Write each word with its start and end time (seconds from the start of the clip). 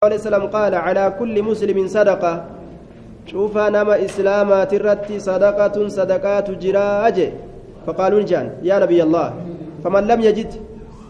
عليه 0.00 0.16
وسلم 0.16 0.46
قال 0.48 0.74
على 0.74 1.12
كل 1.18 1.42
مسلم 1.42 1.78
صدقة. 1.88 2.44
شوف 3.26 3.54
نما 3.58 4.04
إسلاما 4.04 4.64
ترتي 4.64 5.20
صدقة 5.20 5.76
صدقات 5.88 6.50
جراج. 6.50 7.18
فقالوا 7.86 8.22
جان 8.22 8.46
يا 8.62 8.78
نبي 8.78 9.02
الله 9.02 9.28
فمن 9.84 10.02
لم 10.10 10.20
يجد 10.20 10.50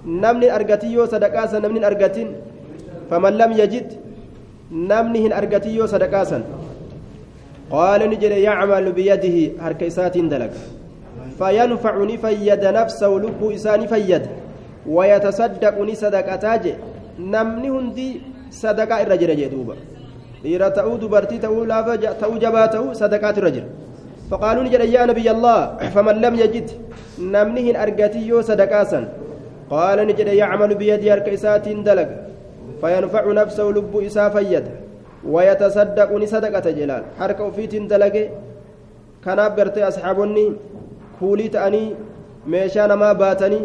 نمني 0.07 0.55
أرجتيو 0.57 1.07
صدقاسا 1.07 1.59
نمني 1.59 1.87
أرجتين 1.87 2.29
فمن 3.11 3.33
لم 3.39 3.51
يجد 3.53 3.89
نمني 4.73 5.39
أرجتيو 5.39 5.87
صدقاسا. 5.87 6.43
قال 7.71 8.01
نجد 8.11 8.23
يعمل 8.23 8.93
بيده 8.93 9.37
هركيسات 9.63 10.19
دلك 10.19 10.55
فينفعني 11.39 12.17
فيد 12.19 12.65
نفسه 12.65 13.11
لب 13.23 13.41
إساني 13.55 13.87
فيد. 13.87 14.25
ويتصدقني 14.87 15.95
صدقتاج 15.95 16.65
نمني 17.19 17.71
هندي 17.71 18.11
sadaqaa 18.51 19.03
irra 19.05 19.17
jira 19.23 19.35
jee 19.41 19.49
duuba 19.51 19.75
dhiira 20.43 20.71
ta'uu 20.79 20.99
dubartii 21.03 21.41
ta'uu 21.45 21.65
laafa 21.73 21.97
ta'uu 22.23 22.39
jabaa 22.45 22.69
ta'uu 22.69 22.95
sadaqaatu 22.95 23.41
irra 23.43 23.53
jira 23.59 23.69
فقالوا 24.31 24.63
نجد 24.63 24.81
يا 24.95 25.11
نبي 25.11 25.27
الله 25.31 25.91
فمن 25.95 26.17
لم 26.23 26.35
يجد 26.43 26.69
نمنه 27.35 27.67
أرقتي 27.83 28.31
صدقاسا 28.31 29.01
قال 29.71 29.99
نجد 30.07 30.29
يعمل 30.43 30.71
بيد 30.79 31.03
أركيسات 31.03 31.67
دلق 31.69 32.11
فينفع 32.81 33.25
نفسه 33.41 33.67
لب 33.77 33.91
إسا 34.07 34.25
فيد 34.35 34.67
ويتصدق 35.35 36.11
صدقة 36.35 36.67
جلال 36.79 37.03
حركة 37.19 37.51
فيت 37.57 37.75
دلق 37.91 38.17
كان 39.25 39.39
أبقرت 39.39 39.77
أصحابني 39.91 40.47
كولي 41.19 41.47
تأني 41.55 41.85
meeshaa 42.47 42.87
namaa 42.87 43.15
baatanii 43.15 43.63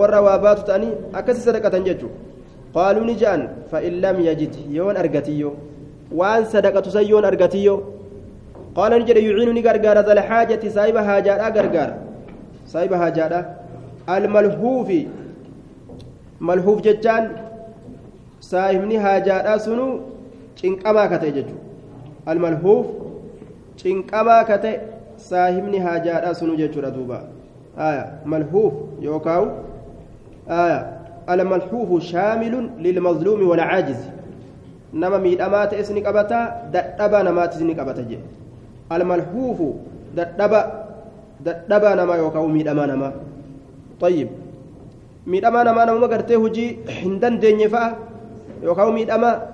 warra 0.00 0.20
waa 0.26 0.38
baatu 0.38 0.64
ta'anii 0.68 0.94
akkasi 1.18 1.40
sadaqatan 1.40 1.84
jechuudha 1.84 2.31
قالوا 2.74 3.04
نجان 3.10 3.40
فإن 3.72 3.92
لم 4.04 4.16
يجد 4.28 4.54
يون 4.78 4.96
أرقتيو 4.96 5.50
وأن 6.18 6.44
صدقة 6.44 6.86
سيون 6.96 7.24
أرقتيو 7.24 7.76
قال 8.78 8.92
نجد 9.00 9.16
يعينني 9.16 9.60
غرغارة 9.66 10.00
ذا 10.00 10.12
الحاجة 10.12 10.62
سايب 10.68 10.96
هاجارة 10.96 11.48
غرغارة 11.56 11.96
سايب 12.72 12.92
هاجارة 12.92 13.40
الملهوف 14.08 14.88
ملهوف 16.40 16.78
جتان 16.86 17.24
saahibni 18.52 18.96
haajaadhaa 19.04 19.58
sunu 19.66 19.84
cinqamaa 20.60 21.08
ka 21.12 21.18
ta'e 21.22 21.32
jechuudha 21.36 22.32
almalhuuf 22.32 22.86
cinqamaa 23.82 24.40
ka 24.48 24.56
ta'e 24.64 24.72
saahibni 25.28 25.82
haajaadhaa 25.84 26.34
sunu 26.40 26.56
jechuudha 26.60 26.90
duuba 26.96 27.20
malhuuf 28.34 28.74
yookaan 29.06 29.52
الملحوف 31.30 32.02
شامل 32.02 32.54
للمظلوم 32.78 33.48
والعاجز 33.48 34.00
نما 34.94 35.18
ميدامات 35.18 35.74
اسني 35.74 36.00
قبتا 36.06 36.40
ددبا 36.74 37.22
نمات 37.22 37.54
اسني 37.54 37.72
قبتا 37.74 38.02
جي 38.02 38.18
الملحوف 38.92 39.58
ددبا 40.16 40.60
ددبا 41.46 41.90
نما 41.94 42.14
يوكاو 42.16 42.46
ميداما 42.46 42.86
نما 42.86 43.12
طيب 44.00 44.28
ميداما 45.26 45.62
نما 45.62 45.84
نما 45.84 46.06
غرتي 46.06 46.36
هجي 46.36 46.66
هندن 47.02 47.38
دنيا 47.38 47.68
فا 47.68 47.82
يوكاو 48.62 48.90
ميداما 48.92 49.52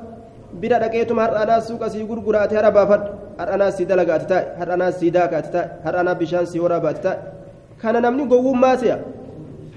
bira 0.52 0.78
dhaqeetuma 0.80 1.22
har'aanaa 1.26 1.60
suuqa 1.60 1.90
sii 1.92 2.04
gurguraate 2.08 2.56
hara 2.56 2.70
baafadhu 2.70 3.10
har'aanaa 3.38 3.70
sii 3.76 3.86
dalagaati 3.90 4.26
taa'e 4.32 4.44
har'aanaa 4.60 4.92
sii 5.00 5.10
daakaati 5.16 5.50
taa'e 5.54 5.68
har'aanaa 5.84 6.14
bishaan 6.22 6.46
sii 6.46 6.60
waraabaati 6.64 7.02
taa'e 7.06 7.18
kana 7.82 8.00
namni 8.00 8.24
gowwummaa 8.32 8.76
se'a 8.82 8.96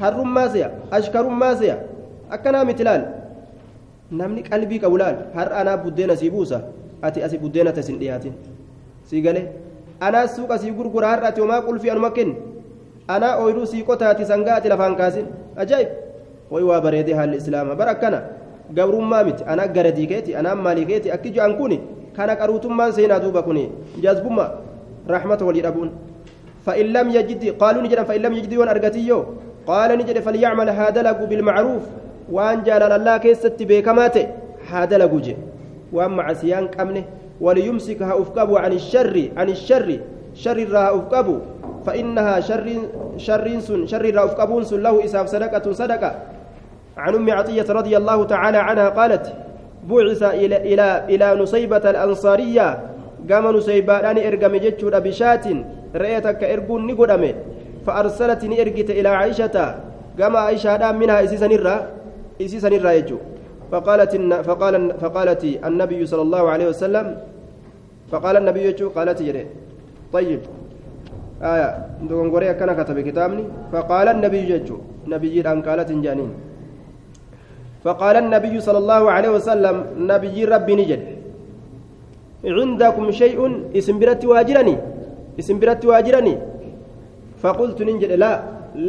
harrummaa 0.02 0.48
se'a 0.54 0.70
ashkarummaa 0.98 1.56
se'a 1.62 1.76
akkanaa 2.36 2.66
miti 2.70 2.84
laal 2.88 3.04
namni 4.20 4.42
qalbii 4.50 4.80
qabu 4.84 4.98
laal 5.02 5.18
har'a 5.38 5.56
anaa 5.64 5.78
buddeena 5.84 6.16
sii 6.22 6.30
buusa 6.36 6.62
ati 7.08 7.24
asi 7.28 7.38
buddeena 7.44 7.72
tasin 7.78 8.00
dhiyaatin 8.02 8.34
sii 9.10 9.22
galee 9.26 9.46
anaa 10.08 10.28
suuqa 10.36 10.58
sii 10.62 10.72
gurgura 10.80 11.08
har'a 11.14 11.28
ati 11.32 11.42
homaa 11.42 11.62
qulfii 11.68 11.90
anuma 11.94 12.12
kenni 12.18 12.36
anaa 13.08 13.34
ooyiruu 13.44 13.66
sii 13.72 13.84
qotaati 13.90 14.26
sangaa 14.32 14.56
ati 14.60 14.70
lafaan 14.74 14.96
kaasin 15.02 15.26
ajaa'ib 15.64 15.90
way 16.52 16.64
waa 16.70 16.82
bareedee 16.86 17.14
haalli 17.20 17.38
islaamaa 17.42 17.76
bara 17.82 17.92
akkana 17.96 18.20
gabrummaa 18.78 19.24
miti 19.28 19.44
anaa 19.54 19.68
garadii 19.76 20.08
keeti 20.12 20.36
anaa 20.36 20.56
maalii 20.66 20.86
keeti 20.92 21.12
akki 21.16 21.30
jo'an 21.36 21.54
kuni 21.60 21.78
kana 22.16 22.36
qaruutummaan 22.42 22.92
seenaa 22.98 23.20
duuba 23.24 23.42
kuni 23.48 23.64
jazbummaa 24.04 24.50
raaxmata 25.14 25.46
walii 25.46 25.62
dhabuun 25.68 25.92
فإن 26.66 26.86
لم 26.94 27.08
يجد 27.18 27.44
قالوا 27.62 27.82
نجد 27.82 28.00
فإن 28.10 28.22
لم 28.22 28.34
يجد 28.38 28.52
يون 28.54 28.70
أرغتيو 28.70 29.20
قال 29.68 29.98
نجد 29.98 30.20
فليعمل 30.20 30.70
لك 30.98 31.20
بالمعروف 31.30 31.84
وان 32.32 32.64
جلال 32.64 32.92
الله 32.92 33.18
كيست 33.18 33.64
بكمات 33.64 34.18
هذا 34.72 34.98
لك 34.98 35.14
جي 35.14 35.36
وان 35.94 36.12
معسيان 36.12 36.68
كمنه 36.68 37.04
وليمسكها 37.42 38.22
أفكبوا 38.22 38.60
عن 38.60 38.72
الشر 38.74 39.30
عن 39.38 39.50
الشر 39.50 40.00
شر 40.34 40.58
الرها 40.58 40.96
أفكبوا 40.96 41.40
فإنها 41.86 42.40
شر 42.40 42.68
شر 43.18 43.60
سن 43.60 43.88
شر 43.88 44.06
الرها 44.06 44.26
أفكبون 44.26 44.64
سن 44.64 44.84
له 44.84 45.06
إساف 45.06 45.28
صدقة 45.28 45.72
صدقة. 45.72 46.16
عن 46.98 47.16
أم 47.16 47.32
عطية 47.32 47.66
رضي 47.70 47.98
الله 47.98 48.24
تعالى 48.24 48.58
عنها 48.58 48.90
قالت 48.90 49.34
بعث 49.90 50.24
إلى 50.24 50.58
إلى 50.74 51.06
إلى 51.10 51.42
نصيبة 51.42 51.90
الأنصارية 51.90 52.80
قام 53.32 53.48
نصيبة 53.48 54.12
أن 54.12 54.18
إرقم 54.18 54.56
جتشور 54.56 55.00
بشات 55.00 55.46
رأيتك 55.96 56.44
إرقون 56.44 56.88
نقدمه. 56.88 57.34
فأرسلتني 57.86 58.62
إرقت 58.62 58.90
إلى 58.90 59.10
عائشة 59.10 59.56
قام 60.20 60.34
عائشة 60.38 60.92
منها 60.92 61.24
إسيسا 61.24 61.48
نرى 61.48 61.76
إسيسا 62.42 62.70
نرى 62.70 62.92
يجو. 63.00 63.18
فقالت 63.72 64.14
فقال 64.48 64.74
فقالت 65.02 65.44
النبي 65.64 66.00
صلى 66.06 66.24
الله 66.28 66.44
عليه 66.54 66.68
وسلم 66.76 67.06
فقال 68.12 68.36
النبي 68.38 68.62
يجو 68.68 68.90
قالت 68.92 69.20
جري 69.24 69.46
طيب. 70.14 70.42
آية. 71.42 71.70
دونغوري 72.10 72.54
كان 72.60 72.70
كتب 72.76 73.00
كتابني. 73.00 73.44
فقال 73.72 74.08
النبي 74.08 74.42
يجو. 74.52 74.78
نبي 75.08 75.42
أن 75.42 75.62
قالت 75.64 75.90
جانين. 76.06 76.32
فقال 77.84 78.16
النبي 78.16 78.54
صلى 78.60 78.80
الله 78.84 79.04
عليه 79.12 79.32
وسلم 79.40 79.76
نبي 80.12 80.36
ربي 80.46 80.74
نجد. 80.76 81.02
عندكم 82.46 83.06
شيء؟ 83.12 83.40
اسم 83.80 83.96
برت 84.00 84.26
واجرني. 84.26 84.76
اسم 85.40 85.56
برت 85.60 85.86
واجرني. 85.86 86.36
فقلت 87.44 87.80
ننجد 87.88 88.12
لا 88.24 88.32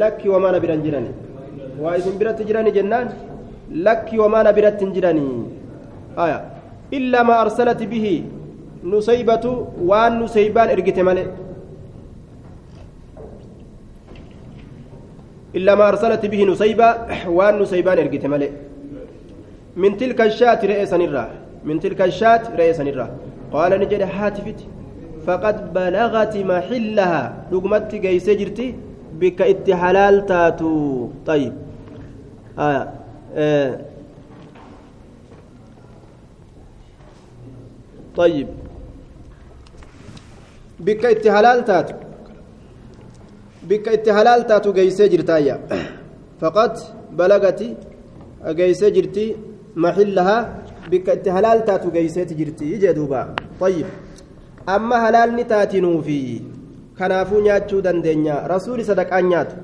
لك 0.01 0.21
وما 0.33 0.49
نبرا 0.55 0.77
جراني 0.85 1.13
واسم 1.83 2.15
برت 2.21 2.39
جراني 2.49 2.71
جنان 2.77 3.09
لك 3.87 4.09
وما 4.23 4.41
نبرت 4.49 4.81
جراني 4.97 5.27
آية. 6.25 6.39
إلا 6.99 7.21
ما 7.23 7.35
أرسلت 7.43 7.83
به 7.93 8.07
نسيبة 8.85 9.45
وأن 9.89 10.13
نسيبان 10.23 10.69
إرقت 10.75 10.99
ملئ 11.09 11.27
إلا 15.59 15.73
ما 15.75 15.85
أرسلت 15.89 16.27
به 16.33 16.41
نسيبة 16.53 16.89
وأن 17.37 17.55
نسيبان 17.63 17.99
إرقت 17.99 18.25
ملئ 18.35 18.51
من 19.77 19.97
تلك 19.97 20.21
الشاة 20.21 20.61
رئيسا 20.73 20.97
الراه 20.97 21.31
من 21.65 21.77
تلك 21.81 22.01
الشاة 22.03 22.43
رئيسا 22.61 22.83
الراه 22.83 23.11
قال 23.53 23.71
نجد 23.81 24.03
هاتفت 24.03 24.61
فقد 25.27 25.57
بلغت 25.75 26.37
محلها. 26.37 27.47
لقمت 27.53 27.95
جيس 27.95 28.27
جرتي. 28.31 28.75
بك 29.21 29.43
اتحلال 29.43 30.27
تاتو. 30.27 31.09
طيب. 31.27 31.53
آه. 32.59 32.89
آه. 33.35 33.81
طيب. 38.17 38.49
بك 40.81 41.05
اتحلال 41.05 41.65
تاتو. 41.65 41.95
بك 43.69 43.89
اتحلال 43.89 44.47
تاتو 44.47 44.73
جيس 44.73 45.03
جرتايا 45.03 45.57
فقد 46.41 46.73
بلغت 47.13 47.61
جيس 48.59 48.85
جرتي 48.85 49.37
محلها. 49.77 50.39
بك 50.91 51.09
اتحلال 51.09 51.65
تاتو 51.65 51.91
جيس 51.91 52.19
جرتي. 52.19 52.69
جدوبا 52.83 53.35
طيب. 53.61 53.87
Amma 54.67 55.01
halaalni 55.05 55.45
taatinuufi 55.45 56.43
kanaafuu 56.99 57.41
nyaachuu 57.41 57.81
dandeenya. 57.83 58.49
Rasuuli 58.49 58.85
sadaqaan 58.85 59.29
nyaatu. 59.29 59.57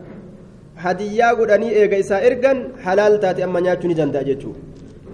Hadiyyaa 0.84 1.34
godhanii 1.34 1.74
eega 1.80 1.96
isaa 2.04 2.20
ergan 2.30 2.58
halaal 2.84 3.20
taate 3.20 3.44
amma 3.44 3.60
nyaachuu 3.60 3.88
ni 3.88 3.94
danda'a 4.00 4.24
jechuudha 4.30 4.68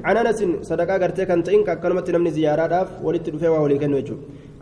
عن 0.04 0.16
انس 0.16 0.40
صدقه 0.70 0.96
غرتي 1.02 1.24
كان 1.24 1.40
تئن 1.46 1.64
كلمه 1.82 2.06
نمني 2.14 2.30
زيارات 2.36 2.70
داف 2.70 2.88
ولت 3.06 3.26
دفه 3.34 3.50
ولي 3.64 3.78
كان 3.82 3.94
وجو 3.96 4.16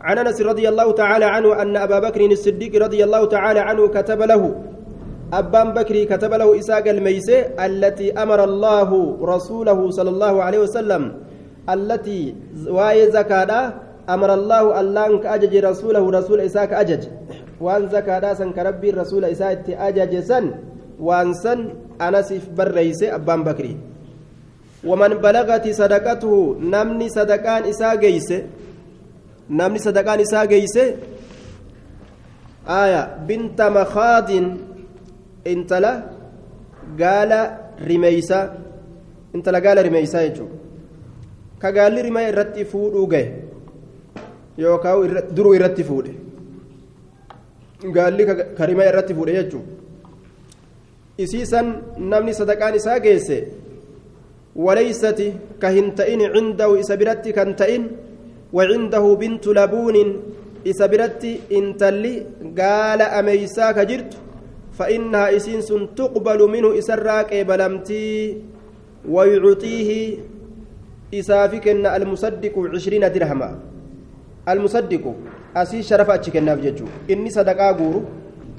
عن 0.07 0.17
انس 0.17 0.37
رضي 0.51 0.65
الله 0.71 0.87
تعالى 1.01 1.25
عنه 1.35 1.49
ان 1.61 1.75
ابا 1.85 1.97
بكر 2.05 2.21
الصديق 2.37 2.73
رضي 2.85 3.03
الله 3.03 3.21
تعالى 3.35 3.59
عنه 3.59 3.83
كتب 3.95 4.21
له 4.31 4.43
أبان 5.39 5.67
بكري 5.77 6.05
كتب 6.11 6.31
له 6.41 6.59
إساق 6.59 6.85
الميسي 6.95 7.37
التي 7.67 8.07
أمر 8.23 8.39
الله 8.49 8.89
رسوله 9.33 9.79
صلى 9.97 10.09
الله 10.15 10.43
عليه 10.45 10.59
وسلم 10.65 11.03
التي 11.75 12.21
واي 12.77 13.11
زكاة 13.17 13.51
أمر 14.09 14.33
الله 14.33 14.79
الله 14.79 15.05
أنك 15.07 15.25
أجج 15.25 15.53
رسوله 15.57 16.03
رسول 16.11 16.39
إساك 16.41 16.73
أجج. 16.73 17.03
وأن 17.61 17.87
زكاة 17.87 18.33
سن 18.33 18.51
كربي 18.51 18.91
رسول 18.91 19.25
إساك 19.25 19.69
أجج 19.69 20.19
سن. 20.19 20.51
وأن 20.99 21.33
سن 21.33 21.59
أنا 22.01 22.21
سيف 22.21 22.49
بريس 22.51 23.03
أبان 23.03 23.43
بكري. 23.43 23.77
ومن 24.83 25.11
بلغت 25.23 25.69
صدقته 25.69 26.57
نمني 26.59 27.09
صدقان 27.09 27.63
إسا 27.63 27.95
جيس. 27.95 28.29
نمني 29.49 29.79
صدقان 29.79 30.19
إسا 30.19 30.45
جيس. 30.45 30.77
آية 32.67 33.01
بنت 33.27 33.61
مخاض 33.61 34.29
انتلا 35.47 36.03
قال 36.99 37.31
رميسا 37.89 38.39
انتلا 39.35 39.59
قال 39.59 39.77
رميسا 39.85 40.21
يجو. 40.21 40.47
كقال 41.61 42.05
رمي 42.05 42.29
الرتي 42.29 42.65
فودو 42.65 43.07
جاي 43.07 43.42
يوكاو 44.57 45.05
درو 45.05 45.53
الرتي 45.53 45.83
فودي 45.83 46.13
gaalli 47.91 48.23
karimaa 48.57 48.87
irratti 48.91 49.15
fuudhe 49.17 49.33
jechuun 49.37 49.65
isiisan 51.23 51.67
namni 52.11 52.33
sadaqaan 52.39 52.75
isaa 52.79 52.99
geesse 53.05 53.37
waleeysati 54.65 55.27
ka 55.61 55.73
hin 55.75 55.91
ta'in 55.99 56.23
cindahu 56.35 56.79
isa 56.83 56.97
biratti 57.01 57.35
kan 57.37 57.51
ta'in 57.61 57.89
wacindahu 58.57 59.09
bintu 59.23 59.55
labuunin 59.59 60.11
isa 60.71 60.87
biratti 60.87 61.33
intalli 61.59 62.13
gaala 62.59 63.11
ameeysaa 63.19 63.73
ka 63.79 63.85
jirtu 63.91 64.17
فإنها 64.73 65.37
إسين 65.37 65.61
تقبل 65.93 66.39
منه 66.49 66.69
إسراك 66.81 67.29
بلمتي 67.49 68.37
ويعطيه 69.05 69.89
إسافك 71.13 71.65
المصدق 71.85 72.55
عشرين 72.73 73.05
درهما 73.13 73.49
المصدق 74.49 75.03
kennaaf 76.33 76.59
jechuudha 76.61 76.91
inni 77.07 77.31
sadaqaa 77.31 77.73
guuru 77.73 78.05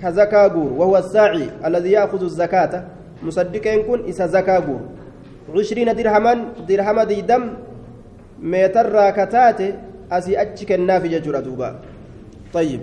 ka 0.00 0.12
zakaa 0.12 0.48
guuru 0.48 0.81
wahuwa 0.81 1.02
saaci 1.02 1.50
alladii 1.62 1.92
yaakudu 1.92 2.28
zakaata 2.28 2.84
musaddiqeen 3.22 3.84
kun 3.84 4.06
isa 4.06 4.28
zakaa 4.28 4.60
guuru 4.60 5.58
cishriina 5.62 5.94
dirhaman 5.94 6.46
dirhama 6.66 7.04
diidam 7.06 7.50
meetarraa 8.40 9.12
ka 9.12 9.26
taate 9.26 9.75
asii 10.10 10.36
achi 10.36 10.66
kennaafi 10.66 11.08
jechuudha 11.08 11.42
duuba 11.42 11.75
طيب 12.54 12.81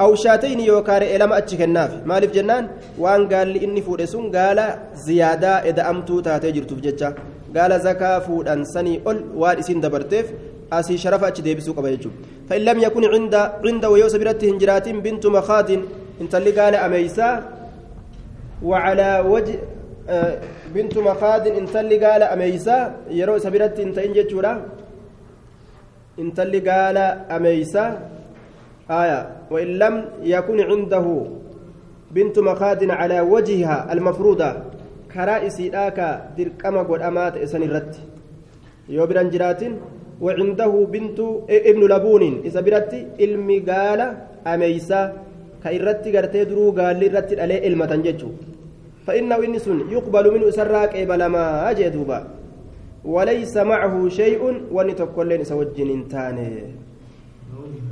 أو 0.00 0.14
شاتين 0.14 0.60
يوكار 0.60 1.02
إلما 1.02 1.38
أتش 1.38 1.54
كناف 1.54 2.06
مالف 2.06 2.30
جنان 2.36 2.64
وان 2.98 3.28
قال 3.28 3.48
لي 3.48 3.64
إني 3.64 3.82
فود 3.82 4.04
سون 4.04 4.36
قال 4.36 4.58
زيادة 4.94 5.52
إذا 5.70 5.90
أمتو 5.90 6.20
تاتي 6.20 6.50
جرتو 6.54 6.74
بجتشا 6.78 7.08
قال 7.56 7.72
زكاة 7.80 8.18
فود 8.26 8.48
أنسني 8.48 8.94
أول 9.06 9.18
وان 9.34 9.58
إسين 9.58 9.80
دبرتيف 9.80 10.26
أسي 10.80 10.94
شرف 10.98 11.24
أتش 11.24 11.40
ديبسو 11.40 11.72
قبيجو 11.72 12.10
فإن 12.48 12.60
لم 12.68 12.78
يكن 12.86 13.04
عند 13.14 13.34
عند 13.66 13.84
ويوسف 13.92 14.18
برته 14.22 14.46
هنجرات 14.50 14.86
بنت 15.06 15.24
مخاض 15.26 15.68
انت 16.20 16.32
اللي 16.34 16.52
قال 16.60 16.74
أميسا 16.86 17.28
وعلى 18.62 19.10
وجه 19.32 19.58
آه 20.08 20.38
بنت 20.74 20.94
مخاض 20.98 21.46
انت 21.60 21.74
اللي 21.76 21.96
قال 22.04 22.22
أميسا 22.34 22.78
يرو 23.10 23.38
سبرت 23.44 23.76
انت 23.80 23.96
إنجتشورا 24.06 24.52
انت 26.18 26.38
اللي 26.40 26.60
قال 26.70 26.96
أميسا 27.36 27.86
آية 28.90 29.20
وإن 29.50 29.66
لم 29.82 29.94
يكن 30.22 30.58
عنده 30.70 31.06
بنت 32.10 32.36
مخاض 32.38 32.80
على 32.90 33.20
وجهها 33.20 33.92
المفروضة 33.92 34.50
كرائسي 35.14 35.66
آكا 35.86 36.08
دركما 36.38 36.82
قد 36.82 37.00
أمات 37.08 37.34
إسان 37.36 37.62
الرت 37.62 37.94
يوبران 38.88 39.30
جراتين 39.30 39.72
وعنده 40.20 40.72
بنت 40.92 41.18
ابن 41.50 41.82
لبون. 41.92 42.24
إذا 42.44 42.60
برت 42.60 42.92
علمي 43.20 43.58
قال 43.60 44.00
أميسا. 44.46 45.02
كإرتي 45.64 46.08
قرتي 46.16 46.44
درو 46.44 46.76
قال 46.76 47.00
لرت 47.00 47.30
عليه 47.40 47.60
علمة 47.64 47.92
جتشو 48.04 48.30
فإنه 49.06 49.36
إنس 49.46 49.66
يقبل 49.96 50.24
منه 50.34 50.50
سراك 50.50 50.92
إبلا 50.96 51.28
ما 51.28 51.70
أجدوبا. 51.70 52.20
وليس 53.04 53.56
معه 53.56 54.08
شيء 54.08 54.42
ونتقلن 54.72 55.44
سوجن 55.44 56.08
تاني 56.08 56.48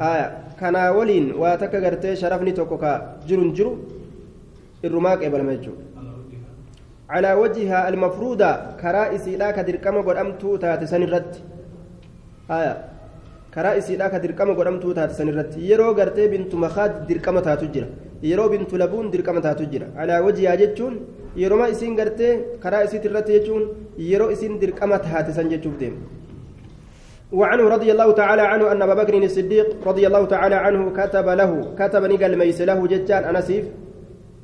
آية. 0.00 0.26
كان 0.60 0.76
ولين 0.76 1.32
واتك 1.32 1.74
قرتي 1.84 2.16
شرفني 2.16 2.52
توكوكا 2.52 2.92
جرون 3.28 3.52
جرو. 3.56 3.72
الرماك 4.84 5.24
إبلا 5.24 5.42
ما 5.42 5.56
على 7.10 7.32
وجهها 7.32 7.88
المفروضة. 7.88 8.50
كرائسي 8.80 9.36
لا 9.36 9.50
كدركما 9.50 10.00
قد 10.00 10.16
أمتو 10.16 10.56
تاتسن 10.56 11.02
الرد 11.02 11.32
haya 12.52 12.74
karaa 13.54 13.74
isiidhaa 13.80 14.10
ka 14.14 14.18
dirqama 14.24 14.54
godhamtuu 14.58 14.94
taate 14.98 15.14
san 15.18 15.28
irratti 15.32 15.58
yeroo 15.70 15.92
gartee 15.98 16.28
bintu 16.34 16.56
makaad 16.64 16.92
dirqama 17.08 17.40
taatu 17.48 17.66
jira 17.74 17.88
yeroo 18.30 18.48
bintu 18.54 18.74
labuun 18.82 19.10
dirqama 19.14 19.40
taatu 19.46 19.64
jira 19.72 19.86
alaa 20.02 20.22
wajiyaa 20.26 20.56
jechuun 20.62 20.94
yeroma 21.42 21.68
isiin 21.74 21.94
gartee 22.00 22.32
karaa 22.64 22.82
isiit 22.88 23.04
irratti 23.08 23.32
jechuun 23.36 23.64
yeroo 24.10 24.30
isiin 24.34 24.58
dirqama 24.62 24.98
taate 25.06 25.32
san 25.38 25.48
jechuuf 25.54 25.76
deema 25.84 26.02
وعنه 27.40 27.64
رضي 27.68 27.92
الله 27.92 28.12
تعالى 28.12 28.42
عنه 28.42 28.64
أن 28.72 28.82
أبا 28.82 28.94
بكر 28.94 29.14
الصديق 29.16 29.68
رضي 29.90 30.04
الله 30.06 30.24
تعالى 30.34 30.54
عنه 30.54 30.82
كتب 30.98 31.26
له 31.40 31.50
كتب 31.80 32.02
نقل 32.12 32.32
ميس 32.40 32.60
له 32.60 32.78
ججان 32.92 33.22
أنسيف 33.24 33.64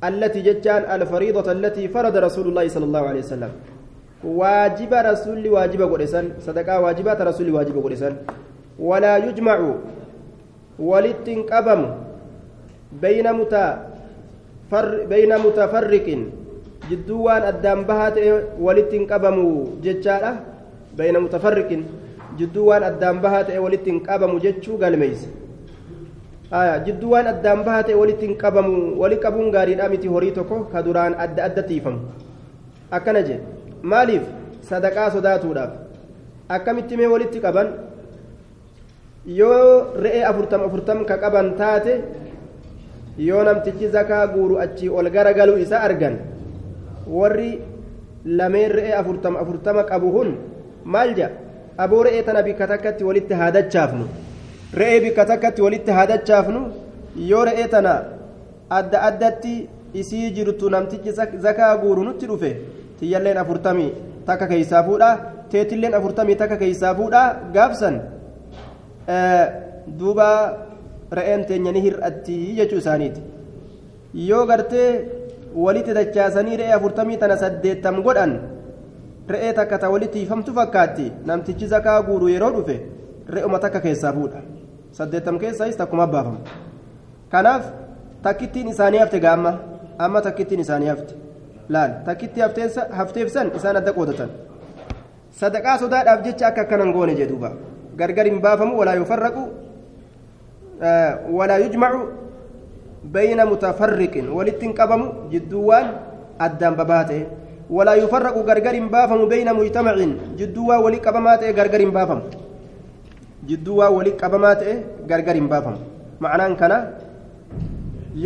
التي 0.09 0.41
ججان 0.47 0.81
الفريضة 0.95 1.47
التي 1.51 1.87
فرض 1.87 2.15
رسول 2.17 2.45
الله 2.47 2.65
صلى 2.67 2.85
الله 2.89 3.03
عليه 3.09 3.19
وسلم 3.19 3.51
واجب 4.23 4.91
رسول 4.93 5.47
واجب 5.47 5.81
قرسان 5.81 6.25
صدقاء 6.43 6.77
واجبات 6.83 7.19
رسول 7.21 7.47
واجب 7.55 7.75
قرسان 7.83 8.13
ولا 8.79 9.17
يجمع 9.17 9.57
ولتنقبم 10.79 11.81
بين 13.01 13.27
متفر 13.39 14.85
بين 15.11 15.31
متفرق 15.45 16.07
جدوان 16.89 17.43
الدم 17.53 17.79
بهات 17.89 18.17
ولتنقبم 18.59 19.37
ججالة 19.83 20.31
بين 20.97 21.15
متفرق 21.19 21.69
جدوان 22.39 22.83
الدم 22.83 23.15
بهات 23.23 23.49
ولتنقبم 23.63 24.31
ججو 24.43 24.73
قلميس 24.83 25.21
آية 26.53 26.77
جدوان 26.87 27.27
الدم 27.27 27.59
بهات 27.67 27.89
ولتنقبم 27.99 28.67
ولقبون 29.01 29.47
غاري 29.55 29.73
الأمتي 29.77 30.07
هوريتوكو 30.07 30.57
كدران 30.73 31.13
أد 31.13 31.37
أد 31.39 31.57
تيفم 31.69 31.95
أكنجي 32.93 33.37
maaliif 33.83 34.23
sadaqaa 34.69 35.09
sodaatuudhaaf 35.11 35.71
akkamitti 36.49 36.97
mee 36.97 37.07
walitti 37.07 37.39
qaban? 37.45 37.67
Yoo 39.25 39.93
re'ee 40.03 40.23
afurtam 40.23 40.61
afurtam 40.67 41.05
ka 41.05 41.17
qaban 41.17 41.55
taate 41.57 41.93
yoo 43.17 43.43
namtichi 43.43 43.87
zakaa 43.95 44.27
guuru 44.27 44.57
achii 44.65 44.89
ol 44.89 45.09
gara 45.15 45.33
galuu 45.33 45.57
isa 45.57 45.77
argan 45.87 46.15
warri 47.07 47.51
lameen 48.25 48.71
re'ee 48.77 48.93
afurtam 49.01 49.35
afurtama 49.41 49.83
qabu 49.83 50.11
hun 50.15 50.29
maal 50.85 51.09
jedha 51.17 51.29
aboo 51.77 52.03
re'ee 52.03 52.23
tana 52.23 52.41
bikka 52.47 52.67
takkatti 52.71 53.03
walitti 53.09 53.33
haadachaafnu 53.41 54.05
re'ee 54.81 54.99
bikka 55.05 55.25
takkatti 55.25 55.61
walitti 55.61 55.91
haadachaafnu 55.99 56.61
yoo 57.31 57.43
re'ee 57.49 57.67
tana 57.67 57.93
adda 58.79 59.01
addatti 59.09 59.53
isii 59.93 60.31
jirtu 60.31 60.69
namtichi 60.69 61.11
zakaa 61.45 61.77
guuru 61.83 62.03
nutti 62.03 62.25
dhufe 62.31 62.51
tiyyalleen 62.99 63.37
afurtamii 63.43 63.91
takka 64.25 64.47
keeysaa 64.51 64.83
fuudha 64.87 65.09
teetilleen 65.51 65.95
afurtamii 65.99 66.35
takka 66.41 66.57
keeysaa 66.57 66.93
fuudha 66.95 67.21
gaafsan 67.53 67.95
duuba 69.99 70.27
re'een 71.11 71.45
teenya 71.45 71.71
ni 71.71 71.81
hir'atti 71.81 72.35
jechuu 72.57 72.77
isaaniiti. 72.83 73.21
Yoo 74.29 74.45
gartee 74.45 74.89
walitti 75.55 75.93
dachaasanii 75.93 76.57
re'ee 76.61 76.73
afurtamii 76.77 77.17
tana 77.17 77.37
saddeettam 77.37 78.01
godhan 78.03 78.33
re'ee 79.33 79.53
takka 79.53 79.77
ta 79.79 79.89
walitti 79.89 80.19
hiifamtu 80.19 80.53
fakkaatti 80.53 81.11
namtichi 81.25 81.67
zakaa 81.73 82.01
guuru 82.03 82.27
yeroo 82.33 82.51
dhufe 82.57 82.77
re'uma 83.35 83.59
takka 83.59 83.79
keessaa 83.85 84.13
fuudha. 84.13 84.41
Saddeettam 84.91 85.39
keessaayis 85.39 85.77
takkuma 85.77 86.07
baafamu 86.07 86.39
kanaaf 87.31 87.65
takkittiin 88.23 88.67
isaanii 88.73 88.99
hafte 88.99 89.19
gaamma 89.25 89.51
amma 90.05 90.21
takkittiin 90.27 90.59
isaanii 90.65 90.87
hafte 90.89 91.13
laal 91.69 91.91
takkitti 92.05 92.39
hafteefsan 92.99 93.47
isaan 93.57 93.77
adda 93.81 93.91
qoodatan 93.97 94.29
sadaqaa 95.39 95.77
sodaadhaaf 95.83 96.19
jecha 96.25 96.45
akka 96.49 96.61
akkanan 96.65 96.91
goone 96.95 97.13
jedhuuba 97.19 97.49
gargar 97.99 98.25
hin 98.29 98.39
baafamu 98.45 98.73
walaa 98.79 98.95
yufarraqu 99.01 99.43
walaa 101.37 101.59
yujmacu 101.65 102.01
bayna 103.13 103.45
mutafarriqin 103.51 104.27
walitti 104.37 104.65
hin 104.65 104.73
qabamu 104.79 105.05
jidduu 105.31 105.63
waan 105.69 105.87
addaan 106.47 106.75
babaa 106.79 107.03
ta'e 107.11 107.21
walaa 107.77 107.95
yufarraqu 108.01 108.43
gargar 108.49 108.73
hin 108.79 108.89
baafamu 108.95 109.27
bayna 109.31 109.53
mujtamacin 109.53 110.11
jidduu 110.41 110.67
waan 110.71 110.83
walii 110.87 111.01
qabamaa 111.07 111.37
ta'e 111.43 111.53
gargar 111.59 111.81
hin 111.85 111.91
baafamu 111.97 112.23
jidduu 113.51 113.77
waan 113.79 113.93
walii 113.99 114.15
qabamaa 114.23 114.55
ta'e 114.61 114.73
gargar 115.11 115.35
hin 115.39 115.47
baafamu 115.53 115.79
ma'anaan 116.25 116.55
kana 116.61 116.77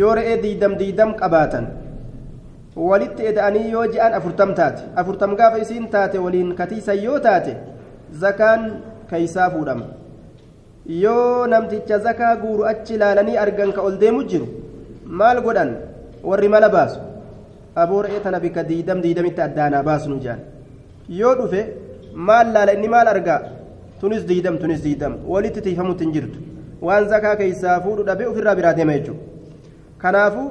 yoo 0.00 0.14
re'ee 0.18 0.36
diidam 0.44 0.72
diidam 0.80 1.14
qabaatan 1.22 1.64
walitti 2.76 3.26
eda'anii 3.30 3.70
yoo 3.70 3.86
ji'an 3.86 4.12
afurtam 4.18 4.54
taate. 4.54 4.82
Afurtam 4.96 5.36
gaafa 5.36 5.58
isiin 5.58 5.88
taate 5.90 6.18
waliin 6.18 6.54
katiisan 6.54 6.98
yoo 7.04 7.18
taate 7.18 7.56
zakaan 8.20 8.70
keeysaa 9.10 9.50
fuudhama. 9.50 9.86
Yoo 10.86 11.46
namticha 11.46 11.98
zakaa 11.98 12.36
guuru 12.36 12.64
achi 12.72 12.94
ilaalanii 12.94 13.36
argan 13.44 13.72
ka 13.72 13.82
ol 13.82 13.98
deemu 14.00 14.24
jiru 14.30 14.46
maal 15.06 15.40
godhan? 15.42 15.76
Warri 16.24 16.48
mala 16.48 16.68
baasu. 16.68 17.00
Aboo 17.76 18.02
re'ee 18.02 18.20
tana 18.24 18.40
bikka 18.40 18.62
diidam 18.70 19.00
diidamitti 19.02 19.40
addaanaa 19.46 19.82
baasnu 19.82 20.18
jedhan 20.24 20.40
yoo 21.08 21.34
dhufe 21.38 21.60
maal 22.14 22.52
laala? 22.54 22.72
Inni 22.72 22.88
maal 22.88 23.08
argaa? 23.14 23.40
Tunis 24.00 24.24
diidam 24.26 24.58
tunis 24.58 24.82
diidam. 24.82 25.14
Walitti 25.26 25.60
tiifamutti 25.62 26.04
hin 26.04 26.12
jirtu. 26.12 26.38
Waan 26.82 27.08
zakaa 27.08 27.36
keessaa 27.36 27.80
fuudhu 27.80 28.02
dhabee 28.08 28.26
ofirraa 28.32 28.54
biraa 28.54 28.74
deema 28.78 28.92
jechuudha. 28.92 29.22
Kanaafuu 29.98 30.50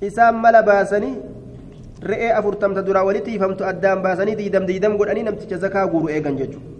isaan 0.00 0.36
mala 0.44 0.62
baasanii 0.62 1.14
re'ee 2.10 2.32
afurtamta 2.38 2.82
duraa 2.86 3.04
walitti 3.08 3.30
tiifamtu 3.30 3.64
addaan 3.64 4.02
baasanii 4.02 4.36
diidam 4.40 4.66
diidam 4.70 4.96
godhanii 5.00 5.26
namticha 5.28 5.58
zakaa 5.66 5.86
guuru 5.86 6.08
eegan 6.08 6.38
jechuudha. 6.38 6.74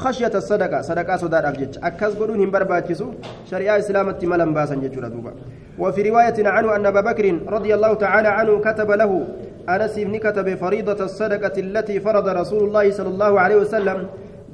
خشية 0.00 0.34
الصدقة 0.34 0.80
صدقة 0.80 1.16
صدار 1.16 1.48
أفجج 1.48 1.78
أكاس 1.82 2.12
قدون 2.14 2.40
هم 2.40 2.50
برباتشسو 2.50 3.06
شريعة 3.50 3.78
إسلامة 3.78 4.20
ملم 4.22 4.54
باسا 4.54 4.74
ججورة 4.74 5.08
دوبا 5.08 5.32
وفي 5.78 6.00
رواية 6.08 6.48
عنه 6.48 6.76
أن 6.76 6.86
أبا 6.86 7.00
بكر 7.00 7.26
رضي 7.56 7.74
الله 7.74 7.94
تعالى 7.94 8.28
عنه 8.28 8.52
كتب 8.66 8.90
له 8.90 9.26
أنس 9.68 9.94
بن 9.98 10.16
كتب 10.16 10.54
فريضة 10.54 11.04
الصدقة 11.04 11.56
التي 11.60 12.00
فرض 12.00 12.28
رسول 12.28 12.62
الله 12.68 12.90
صلى 12.90 13.08
الله 13.08 13.40
عليه 13.40 13.56
وسلم 13.56 13.98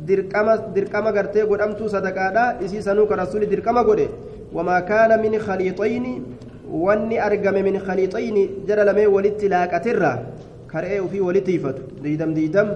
dirqama 0.07 0.55
dirqama 0.75 1.11
gartee 1.17 1.45
godhamtuu 1.51 1.89
sadaqaadha 1.95 2.45
isii 2.65 2.83
sanuu 2.89 3.07
ka 3.11 3.17
rasuli 3.23 3.47
dirqama 3.53 3.83
godhe 3.89 4.07
wamaa 4.57 4.81
kaana 4.91 5.17
min 5.25 5.35
khaliixayni 5.47 6.13
wanni 6.71 7.19
argame 7.19 7.63
min 7.63 7.81
khaliixayni 7.87 8.67
jara 8.69 8.85
lamee 8.85 9.07
walitti 9.07 9.49
laaqatirra 9.49 10.13
karee 10.73 11.01
ufii 11.01 11.21
walitti 11.21 11.55
ifatu 11.59 11.83
diidam 12.03 12.35
diidam 12.35 12.69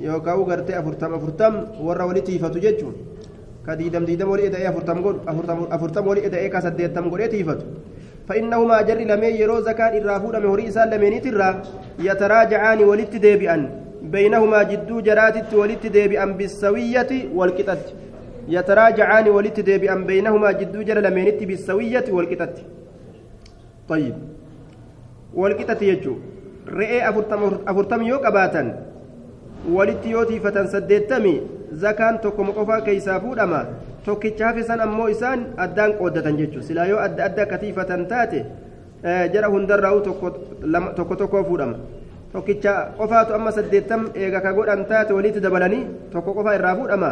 yookaan 0.00 0.44
gartee 0.44 0.76
afurtam 0.80 1.14
afurtam 1.14 1.54
warra 1.86 2.06
walitti 2.06 2.36
ifatu 2.36 2.60
jechuun 2.60 2.94
ka 3.66 3.76
diidam 3.76 4.04
diidam 4.04 4.28
walii 4.30 4.46
eda'ee 4.50 4.68
afurtam 4.72 5.02
godhu 5.02 5.20
afurtam 5.76 6.06
walii 6.06 6.26
eda'ee 6.28 6.48
ka 6.54 6.60
saddeettam 6.60 7.10
godheeti 7.10 7.38
ifatu 7.46 7.66
فإنهما 8.28 8.82
جر 8.88 8.98
لمن 9.10 9.32
يرو 9.42 9.60
زكاة 9.60 9.98
الرافود 10.00 10.36
من 10.36 10.46
هري 10.52 10.68
إسان 10.68 10.90
لمن 10.90 11.20
ترى 11.20 11.62
يتراجعان 12.08 12.80
ولت 12.90 13.16
ديبئا 13.16 13.56
بينهما 14.02 14.62
جدو 14.62 15.00
جرات 15.00 15.54
ولت 15.54 15.86
ديبئا 15.86 16.24
بالسوية 16.24 17.10
والكتة 17.34 17.82
يتراجعان 18.48 19.26
ولت 19.28 19.60
ديبئا 19.60 19.94
بينهما 19.94 20.50
جدو 20.60 20.82
جر 20.88 20.98
لمن 21.06 21.26
بالسوية 21.48 22.04
والكتة 22.16 22.56
طيب 23.89 24.15
والكتة 25.33 25.81
يجو 25.83 26.13
رئي 26.69 27.09
أفرتم 27.09 27.41
أفرتم 27.67 28.01
يوك 28.01 28.25
أباتا 28.25 28.63
walitti 29.75 30.11
yoo 30.11 30.25
tiifatan 30.25 30.67
saddeettami 30.71 31.41
zakaan 31.75 32.19
tokko 32.23 32.43
qofaa 32.55 32.81
keessaa 32.81 33.19
fuudhama 33.19 33.65
tokkicha 34.05 34.45
hafisan 34.47 34.79
ammoo 34.81 35.07
isaan 35.11 35.45
addaan 35.57 35.93
qooddatan 35.99 36.37
jechuudha 36.39 36.67
silaa 36.67 36.85
yoo 36.87 36.99
adda 36.99 37.25
adda 37.27 37.41
akka 37.43 37.57
tiifatan 37.63 38.05
taate 38.07 38.39
jara 39.33 39.49
hundarraa'u 39.51 39.99
tokko 40.95 41.15
tokkoo 41.15 41.43
fuudhama 41.49 41.75
tokkicha 42.31 42.73
qofaatu 42.97 43.33
amma 43.39 43.51
saddeettam 43.57 44.07
eega 44.15 44.41
ka 44.45 44.53
godhan 44.53 44.85
taate 44.91 45.13
walitti 45.17 45.41
dabalanii 45.43 45.83
tokko 46.13 46.33
qofaa 46.39 46.55
irraa 46.59 46.75
fuudhama 46.79 47.11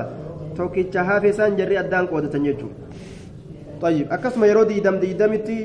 tokkicha 0.58 1.04
hafisan 1.04 1.58
jarri 1.60 1.78
addaan 1.84 2.08
qooddatan 2.08 2.44
jechuudha 2.48 2.76
طيب 3.84 4.08
akkasuma 4.16 4.48
yeroo 4.50 4.66
diidam 4.72 4.96
diidamitti 5.04 5.58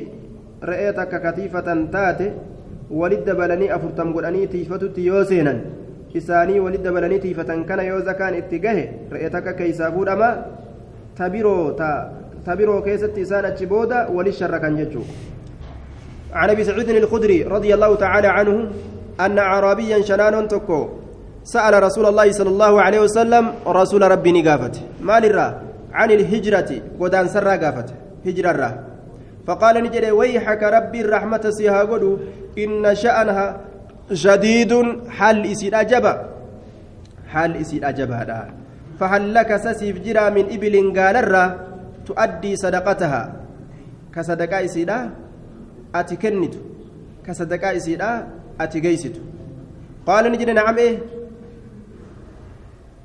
re'ee 0.62 0.94
takka 0.94 1.20
katiifatan 1.20 1.88
taate 1.92 2.34
walitti 2.92 3.26
dabalanii 3.26 3.70
afurtam 3.70 4.14
godhanii 4.14 4.48
tiifatutti 4.48 5.06
yoo 5.06 5.24
seenan 5.24 5.62
isaanii 6.14 6.60
walitti 6.60 6.84
dabalanii 6.90 7.20
tiifatan 7.20 7.66
kana 7.66 7.84
yoo 7.84 8.02
zakaan 8.02 8.38
itti 8.42 8.60
gahe 8.60 8.84
re'ee 9.12 9.30
takka 9.30 9.54
keeysaa 9.54 9.92
fuudhama 9.92 10.30
tabiroo 11.18 12.82
keessatti 12.82 13.22
isaan 13.22 13.46
achi 13.46 13.66
booda 13.66 14.08
walit 14.16 14.36
sharra 14.36 14.60
kan 14.60 14.78
jechuu 14.78 15.06
عن 16.34 16.50
ابي 16.50 16.64
سعيد 16.64 16.90
الخدري 16.90 17.44
رضي 17.44 17.74
الله 17.74 17.96
تعالى 17.96 18.28
عنه 18.28 18.56
ان 19.20 19.38
اعرابيا 19.40 20.02
شنان 20.02 20.48
تكو 20.48 20.88
سال 21.44 21.84
رسول 21.84 22.06
الله 22.06 22.32
صلى 22.32 22.50
الله 22.50 22.82
عليه 22.82 23.00
وسلم 23.00 23.46
رسول 23.68 24.02
ربي 24.12 24.32
نقافت 24.32 24.76
ما 25.02 25.20
للرا 25.20 25.48
عن 25.94 26.12
الهجرة 26.12 26.72
ودان 27.00 27.28
سرا 27.28 27.56
قافت 27.56 27.90
هجرة 28.26 28.52
الرا 28.52 28.70
فقال 29.48 29.76
نجد 29.84 30.06
ويحك 30.20 30.64
ربي 30.64 31.02
الرحمة 31.02 31.44
سيها 31.50 31.82
قدو 31.88 32.18
إن 32.60 32.84
شأنها 32.96 33.48
شديد 34.14 34.74
حال 35.10 35.52
إسيد 35.52 35.74
أجبا. 35.74 36.14
حال 37.32 37.52
إسيد 37.56 37.84
أجبا 37.84 38.20
فهل 39.00 39.34
لك 39.34 39.52
سسيف 39.58 39.96
جرى 40.04 40.26
من 40.36 40.46
إبل 40.56 40.76
قال 41.00 41.16
تؤدي 42.08 42.56
صدقتها. 42.56 43.24
كصدقاء 44.16 44.66
إسيدا 44.66 45.00
أتكنت. 45.96 46.54
كصدقاء 47.28 47.78
إسيدا 47.78 48.28
أتجيست 48.62 49.16
قال 50.08 50.32
نجد 50.32 50.50
نعم 50.50 50.78
إيه. 50.78 50.98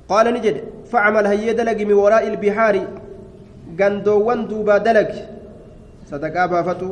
قال 0.09 0.33
نجد 0.33 0.63
فعمل 0.91 1.25
هي 1.27 1.53
دلق 1.53 1.79
من 1.87 1.93
وراء 1.93 2.27
البحار 2.27 2.75
قندوان 3.79 4.47
دوبا 4.47 4.77
دلق. 4.77 5.32
صدقاء 6.13 6.47
بافتو 6.53 6.89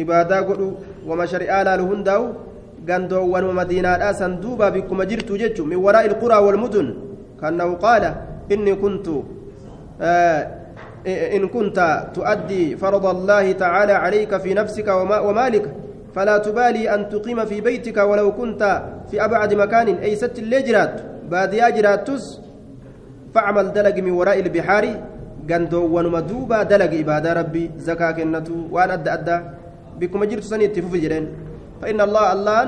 إبادا 0.00 0.38
قلو 0.48 0.68
وما 1.08 1.26
شرعا 1.32 1.60
لهنداو 1.64 2.22
قندوان 2.88 3.44
ومدينة 3.50 4.12
سن 4.20 4.32
دوبا 4.42 4.68
بكم 4.74 4.98
جرت 5.10 5.30
جج 5.42 5.58
من 5.70 5.78
وراء 5.84 6.04
القرى 6.10 6.38
والمدن 6.44 6.86
كأنه 7.40 7.68
قال 7.84 8.04
إني 8.52 8.74
كنت 8.82 9.06
آه 10.00 10.40
إن 11.36 11.44
كنت 11.54 11.78
تؤدي 12.14 12.76
فرض 12.82 13.04
الله 13.14 13.52
تعالى 13.52 13.94
عليك 14.04 14.32
في 14.44 14.50
نفسك 14.60 14.88
ومالك 15.26 15.66
فلا 16.14 16.36
تبالي 16.46 16.94
أن 16.94 17.00
تقيم 17.12 17.38
في 17.50 17.60
بيتك 17.60 17.96
ولو 18.10 18.28
كنت 18.40 18.62
في 19.10 19.16
أبعد 19.24 19.50
مكان 19.54 19.88
أي 20.06 20.16
ست 20.16 20.38
الليجرات 20.38 20.94
baadiyaa 21.28 21.70
jiraattus 21.76 22.24
facmal 23.34 23.72
dalagi 23.76 24.02
min 24.02 24.14
waraa'i 24.20 24.40
ilbixaari 24.44 24.92
gandoowwanuma 25.48 26.20
duuba 26.30 26.64
dalagi 26.70 26.98
ibaadaa 27.04 27.34
rabbii 27.40 27.70
zakaa 27.88 28.12
kennatu 28.18 28.54
waan 28.74 28.90
adda 28.96 29.12
addaa 29.18 29.40
bikkuma 29.98 30.26
jirtu 30.30 30.46
sanii 30.52 30.68
itti 30.70 30.82
fufi 30.86 31.00
jedheen 31.04 31.28
فإن 31.78 31.94
الله 32.06 32.24
الله 32.34 32.58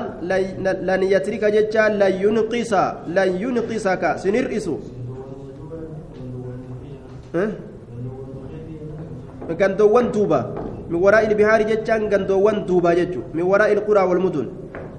لن 0.89 1.01
يترك 1.03 1.43
جتا 1.55 1.99
لن 2.01 2.13
ينقص 2.25 2.73
لن 3.17 3.29
ينقصك 3.43 4.03
سنرئس 4.23 4.67
غندوان 9.59 10.05
دوبا 10.15 10.39
من 10.91 10.99
وراء 11.03 11.23
البحار 11.27 11.61
جتان 11.71 12.01
غندوان 12.11 12.57
دوبا 12.69 12.91
جتو 12.99 13.21
من 13.35 13.43
وراء 13.51 13.71
القرى 13.77 14.03
والمدن 14.09 14.47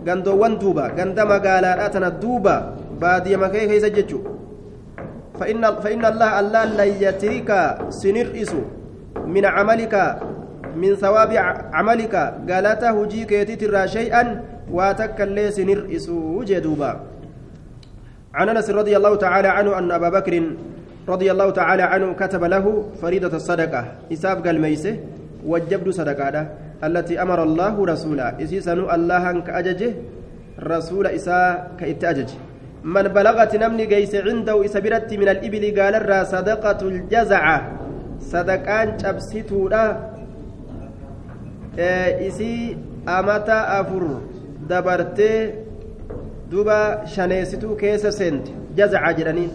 غندوان 0.06 0.52
دوبا 0.62 0.84
غندما 0.98 1.36
قال 1.46 1.64
أتنا 1.86 2.08
دوبا 2.22 2.56
baadiyya 3.02 3.38
makee 3.42 3.66
keessa 3.70 3.90
jechuudha 3.90 4.31
فإن 5.82 6.04
الله 6.04 6.30
الله 6.40 6.64
لا 6.64 6.84
يترك 6.84 7.50
سنرئس 7.88 8.52
من 9.26 9.44
عملك 9.44 9.94
من 10.76 10.94
ثواب 10.96 11.30
عملك. 11.72 12.14
قالت 12.48 12.82
هجيك 12.84 13.32
يتترى 13.32 13.88
شيئا 13.88 14.22
واتك 14.72 15.20
اللي 15.20 15.50
سنرئس 15.50 16.08
وجدوبا 16.08 16.90
عن 18.34 18.46
أنس 18.48 18.70
رضي 18.70 18.96
الله 18.96 19.12
تعالى 19.16 19.48
عنه 19.48 19.78
أن 19.78 19.90
أبا 19.90 20.08
بكر 20.08 20.34
رضي 21.08 21.28
الله 21.32 21.50
تعالى 21.50 21.82
عنه 21.82 22.12
كتب 22.14 22.44
له 22.44 22.64
فريضة 23.02 23.36
الصدقة. 23.36 23.82
إساب 24.12 24.46
قال 24.46 24.60
ميسة 24.60 24.96
وجبد 25.46 25.88
صدقة 25.90 26.46
التي 26.84 27.22
أمر 27.22 27.42
الله 27.42 27.74
رسولا. 27.86 28.42
إسيسنو 28.42 28.88
الله 28.90 29.40
كأججه 29.40 29.92
رسول 30.62 31.06
إساء 31.06 31.70
كإتأججه 31.78 32.38
من 32.84 33.02
بلغت 33.02 33.56
نمني 33.56 33.86
جيس 33.86 34.14
عنده 34.14 34.64
إسبرت 34.64 35.10
من 35.14 35.28
الإبل 35.28 35.64
قال 35.80 35.94
الرا 35.94 36.24
صدقة 36.24 36.80
الجزعة 36.82 37.58
صدقان 38.20 38.88
تبسيتودا 38.96 39.84
إسي 41.78 42.76
أمتا 43.08 43.58
أفر. 43.80 44.04
دبرتي 44.70 45.32
دوبا 46.50 47.04
شنيستو 47.06 47.76
كيس 47.76 48.06
سنت. 48.06 48.46
جزعة 48.78 49.12
جرانين 49.12 49.50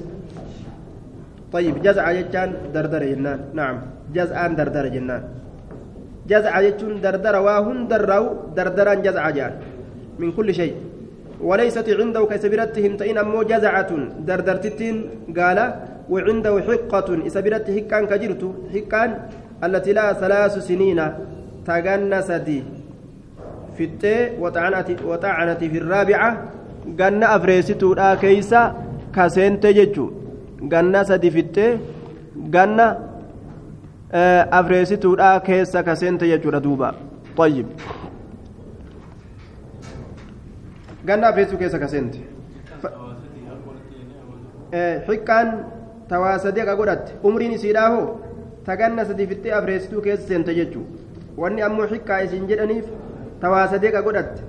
طيب 1.53 1.75
جزعة 1.81 2.11
جتان 2.13 2.49
دردر 2.73 3.03
جنان. 3.03 3.39
نعم 3.53 3.77
جزعان 4.15 4.55
دردر 4.55 4.87
جنان. 4.87 5.23
جزعة 6.27 6.61
جتون 6.61 7.01
دردر 7.01 7.35
واهن 7.35 7.87
درو 7.87 8.51
دردران 8.55 9.01
جزعة 9.01 9.31
جان. 9.31 9.53
من 10.19 10.31
كل 10.31 10.53
شيء. 10.55 10.75
وليست 11.41 11.89
عنده 11.89 12.25
كسبرته 12.25 12.87
هنتين 12.87 13.17
أمو 13.17 13.43
جزعة 13.43 13.91
دردرتتين 14.27 14.95
قال 15.37 15.59
وعنده 16.09 16.53
حقة 16.67 17.27
إسبرته 17.27 17.73
حقان 17.77 18.03
كجرت 18.11 18.43
حقان 18.73 19.09
التي 19.63 19.93
لا 19.93 20.13
ثلاث 20.13 20.53
سنين 20.67 20.99
تجنست 21.67 22.49
في 23.77 23.83
التي 23.83 24.41
وطعنت 24.41 24.89
وطعنت 25.05 25.61
في 25.63 25.77
الرابعة 25.77 26.29
جنة 26.99 27.25
أفريستو 27.35 27.93
لا 27.93 28.15
كيسا 28.15 28.61
كسنت 29.15 29.65
ججو 29.65 30.05
جنة 30.61 31.03
سدي 31.03 31.29
في 31.31 31.39
التي 31.39 31.77
جنة 32.55 32.87
أفريستو 34.59 35.15
لا 35.15 35.37
كيسا 35.37 35.81
كسنت 35.81 36.23
ججو 36.23 36.49
دوبا. 36.49 36.89
طيب. 37.37 37.65
Ganna 41.07 41.33
feesuu 41.39 41.57
keessa 41.61 41.79
ka 41.79 41.87
seente 41.87 42.19
xiqqaan 45.07 45.47
tawaa 46.09 46.37
sadeeqa 46.45 46.75
godhatte 46.79 47.11
umriin 47.29 47.53
isiidhaa 47.57 47.89
hoo 47.95 48.05
taganna 48.69 49.05
sadi 49.09 49.27
fittee 49.31 49.53
afreessituu 49.59 50.01
keessa 50.07 50.27
seente 50.27 50.55
jechuudha 50.59 51.41
wanni 51.43 51.61
ammoo 51.67 51.87
xiqqaa 51.93 52.19
isin 52.27 52.47
jedhaniif 52.51 52.85
tawaa 53.43 53.67
sadeeqa 53.73 54.01
godhatte 54.07 54.41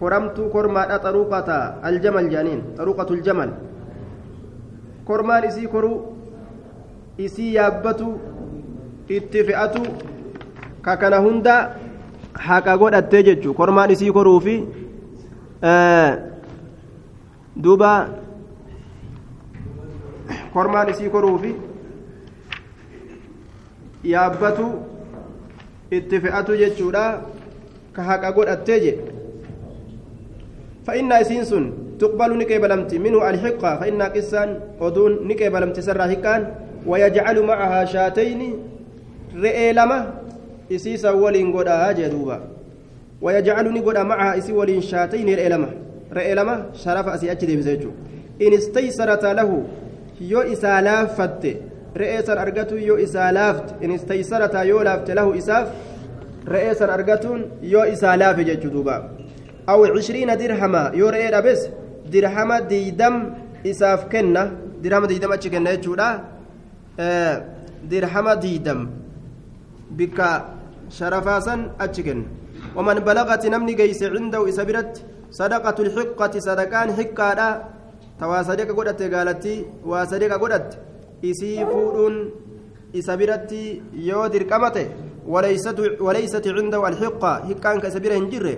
koramtuu 0.00 0.48
kormaadha 0.54 0.98
xaruuqata 1.04 1.58
aljamal 1.90 2.28
jedhaniin 2.32 2.62
xaruuqatul 2.78 3.22
jamal 3.28 3.50
kormaan 5.10 5.44
isii 5.50 5.68
koruu 5.74 5.98
isii 7.26 7.54
yaabbatu 7.58 8.10
itti 9.18 9.44
fe'atu 9.48 9.82
ka 10.88 10.96
kana 11.04 11.18
hunda 11.26 11.56
haqa 12.48 12.76
godhattee 12.82 13.22
jechuudha 13.28 13.56
kormaan 13.62 13.90
isii 13.96 14.12
koruu 14.18 14.38
duuba 17.56 18.08
kormaan 20.52 20.88
isii 20.88 21.10
koruu 21.10 21.38
fi 21.38 21.54
yaabbatu 24.04 24.66
itti 25.90 26.20
fe'atu 26.20 26.56
jechuudha. 26.56 27.04
Ka 27.92 28.02
haqa 28.06 28.30
godhattee 28.32 28.80
jedhe 28.80 29.20
فإن 30.86 31.12
إسين 31.12 31.44
تقبل 32.00 32.38
نكيبلمت 32.38 32.94
منه 32.94 33.20
الحقة 33.30 33.70
فإن 33.80 34.02
قسان 34.02 34.48
أدون 34.80 35.28
نكيبلمت 35.28 35.80
سر 35.80 36.00
حقان 36.02 36.42
ويجعل 36.86 37.36
معها 37.46 37.84
شاتين 37.84 38.40
رئي 39.36 39.72
لما 39.72 39.98
إسيسا 40.72 41.10
ولين 41.10 41.52
قدا 41.52 41.92
جدوبا 41.92 42.38
ويجعل 43.22 43.74
نقدا 43.74 44.02
معها 44.02 44.38
إسي 44.38 44.52
ولين 44.52 44.80
شاتين 44.80 45.28
رئي 45.28 45.48
لما 45.48 45.70
رئي 46.12 46.34
لما 46.34 46.66
شرف 46.72 47.06
أسي 47.08 47.30
أجد 47.32 47.50
بزيجو. 47.58 47.90
إن 48.42 48.52
استيسرت 48.54 49.24
له 49.24 49.62
يو 50.20 50.40
إسا 50.40 50.80
لافت. 50.80 51.56
رئيسا 51.96 52.42
أرقته 52.42 52.76
يو 52.76 52.96
إسا 52.96 53.32
لافت. 53.32 53.82
إن 53.84 53.90
استيسرت 53.90 54.54
يو 54.54 54.82
لافت 54.82 55.10
له 55.10 55.38
إساف. 55.38 55.68
رئيسا 56.48 56.94
أرقتون 56.94 57.40
يو 57.62 57.82
إسا 57.82 58.16
لافت 58.16 58.40
جدوبا 58.40 58.96
أو 59.68 59.84
عشرين 59.84 60.36
درهما 60.36 60.92
يورئي 60.94 61.42
بس 61.42 61.68
درهما 62.12 62.60
ديدم 62.60 63.14
إساف 63.66 64.04
كنا. 64.12 64.52
درهما 64.82 65.06
ديدم 65.06 65.32
أتش 65.32 65.48
كنا 65.48 65.70
يجودا 65.70 66.20
آه 67.00 67.44
درهما 67.90 68.34
ديدم. 68.34 68.88
بك 69.90 70.18
شرفاسا 70.90 71.54
أتش 71.80 72.00
كنا. 72.00 72.39
ومن 72.76 72.96
بلغت 73.08 73.42
نمني 73.52 73.74
جيس 73.80 74.02
عنده 74.14 74.48
إسابرت 74.48 74.92
صدقة 75.40 75.78
الحقة 75.84 76.34
صدقان 76.46 76.88
حقة 76.98 77.40
توا 78.20 78.42
صدقة 78.48 78.72
قدت 78.78 79.00
قالت 79.14 79.44
وصدقة 79.90 80.36
قدت 80.42 80.68
إسي 81.30 81.66
فودون 81.70 82.14
إسابرت 82.98 83.52
يودر 84.08 84.42
كمته 84.50 84.86
وليست 85.26 85.78
وليست 86.06 86.44
عنده 86.56 86.80
الحقة. 86.88 87.32
حقان 87.48 87.76
كسبيره 87.84 88.14
هنجره 88.18 88.56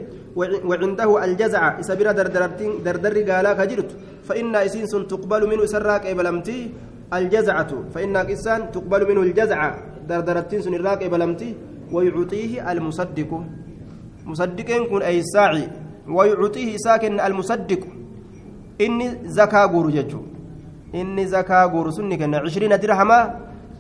وعنده 0.69 1.11
الجزع. 1.25 1.63
إسابير 1.81 2.09
دردرتين 2.19 2.71
دردر 2.87 3.15
قالا 3.29 3.53
كجرت 3.59 3.91
فإن 4.29 4.55
إسينس 4.57 4.93
تقبل 5.13 5.43
منه 5.51 5.65
سراك 5.67 6.07
إبلمتي 6.13 6.59
الجزعة. 7.19 7.71
فإن 7.95 8.17
إسان 8.17 8.61
تقبل 8.75 9.01
منه 9.09 9.23
الجزعة. 9.29 9.71
دردرتين 10.09 10.61
سنراك 10.63 11.01
إبلمتي 11.03 11.51
ويعطيه 11.93 12.73
المصدق. 12.73 13.31
مصدقين 14.27 14.85
كن 14.91 15.03
أي 15.03 15.19
الساعي 15.19 15.69
ويعطيه 16.09 16.77
ساكن 16.77 17.21
المصدق. 17.21 17.83
إني 18.81 19.07
زكاة 19.25 19.67
غور 19.67 19.91
ججو. 19.91 20.21
إني 20.95 21.27
زكاة 21.27 21.65
غور 21.73 21.91
سنك 21.91 22.23
عشرين 22.35 22.75
درهما 22.79 23.19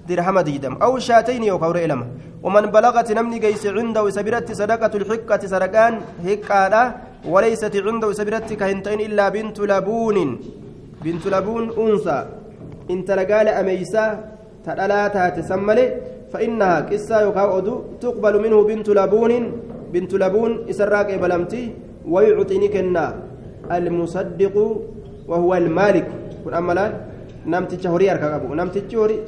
درهم 0.08 0.40
ديدم. 0.40 0.74
أو 0.82 0.98
شاتين 0.98 1.42
يوكاور 1.44 1.76
إلما. 1.84 2.06
ومن 2.42 2.66
بلغت 2.74 3.12
نمني 3.12 3.38
جيس 3.38 3.66
عنده 3.66 4.10
سبرت 4.10 4.52
صدقة 4.52 4.92
الحكة 4.96 5.46
سرقان. 5.46 5.94
هكالا 6.26 6.82
وليست 7.28 7.76
عنده 7.76 8.12
سبرت 8.12 8.52
كهنتين 8.52 9.00
إلا 9.00 9.28
بنت 9.28 9.60
لبون. 9.60 10.18
بنت 11.04 11.26
لبون 11.26 11.64
أنثى. 11.78 12.18
إن 12.90 13.04
تلقال 13.04 13.48
أميسا. 13.48 14.06
تلاتها 14.66 15.28
تسملي 15.28 15.86
فإنها 16.32 16.80
كسا 16.80 17.20
يوكاو 17.20 17.60
تقبل 18.00 18.34
منه 18.42 18.58
بنت 18.64 18.88
لبون. 18.88 19.32
بنت 19.92 20.14
لبون 20.14 20.68
إسراك 20.70 21.14
بلمتي 21.22 21.62
ويعطيني 22.08 22.68
كنا 22.68 23.06
المصدق 23.70 24.56
وهو 25.28 25.54
المالك. 25.54 26.08
كن 26.44 26.54
أملا 26.54 26.86
نمتي 27.46 27.76
شهري 27.82 28.10
أركب 28.10 28.50
نمتي 28.50 28.82
شهري 28.90 29.18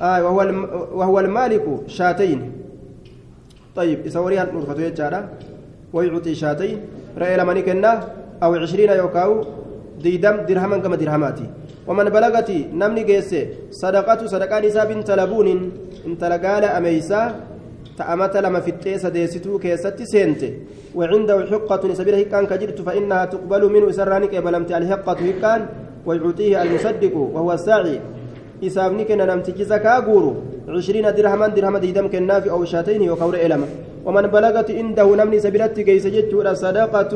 آه 0.00 0.24
وهو 0.24 0.40
وهو 0.98 1.16
المالك 1.20 1.66
شاتين. 1.86 2.40
طيب 3.76 4.06
يسوريها 4.06 4.52
نرفته 4.52 4.82
يجارا 4.82 5.20
ويعطي 5.92 6.34
شاتين. 6.34 6.78
رأي 7.18 7.36
لمن 7.36 7.60
كنا 7.60 7.92
أو 8.42 8.54
عشرين 8.54 8.90
يوكاو 8.90 9.32
ديدم 10.02 10.36
درهما 10.48 10.78
كما 10.78 10.96
درهماتي. 10.96 11.46
ومن 11.88 12.04
بلغتي 12.04 12.58
نمني 12.72 13.02
جيس 13.04 13.30
صدقة 13.70 14.26
صدقة 14.26 14.56
نساء 14.60 14.84
بنت 14.92 15.10
لبون 15.10 15.48
أميسا 16.64 17.22
تأمت 17.98 18.36
لما 18.36 18.60
في 18.60 18.70
التيسة 18.70 19.08
ديستو 19.08 19.58
كيست 19.58 20.02
سنت 20.02 20.42
وعنده 20.94 21.46
حقة 21.50 21.88
نسبيره 21.88 22.22
كان 22.32 22.46
كجرت 22.46 22.80
فإنها 22.86 23.24
تقبل 23.24 23.62
منه 23.74 23.90
سرانك 23.90 24.34
بلمت 24.36 24.70
الحقة 24.72 25.20
كان 25.42 25.60
ويعطيه 26.06 26.62
المصدق 26.62 27.14
وهو 27.16 27.52
الساعي 27.52 28.00
isaafni 28.62 29.04
kenna 29.04 29.26
namtichi 29.26 29.64
zakaa 29.64 30.00
guuru 30.00 30.32
عشرين 30.68 31.14
درهما 31.14 31.46
درهم 31.48 31.76
ديدم 31.76 32.08
كناف 32.08 32.48
أو 32.48 32.64
شاتين 32.64 33.10
وكور 33.10 33.34
إلما. 33.34 33.66
ومن 34.06 34.26
بلغت 34.26 34.70
عنده 34.70 35.16
نمني 35.16 35.40
سبيلت 35.40 35.80
كيس 35.80 36.06
جتشورا 36.06 36.54
صدقة 36.54 37.12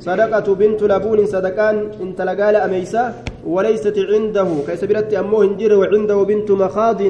صدقة 0.00 0.54
بنت 0.54 0.82
لبون 0.82 1.26
صدقان 1.26 1.76
إن 2.02 2.16
تلقال 2.16 2.56
أميسا 2.56 3.14
وليست 3.46 3.98
عنده. 3.98 4.48
كيسبيلت 4.66 5.14
أمه 5.14 5.42
هنجر 5.44 5.72
وعنده 5.74 6.22
بنت 6.22 6.50
مخاض. 6.50 7.00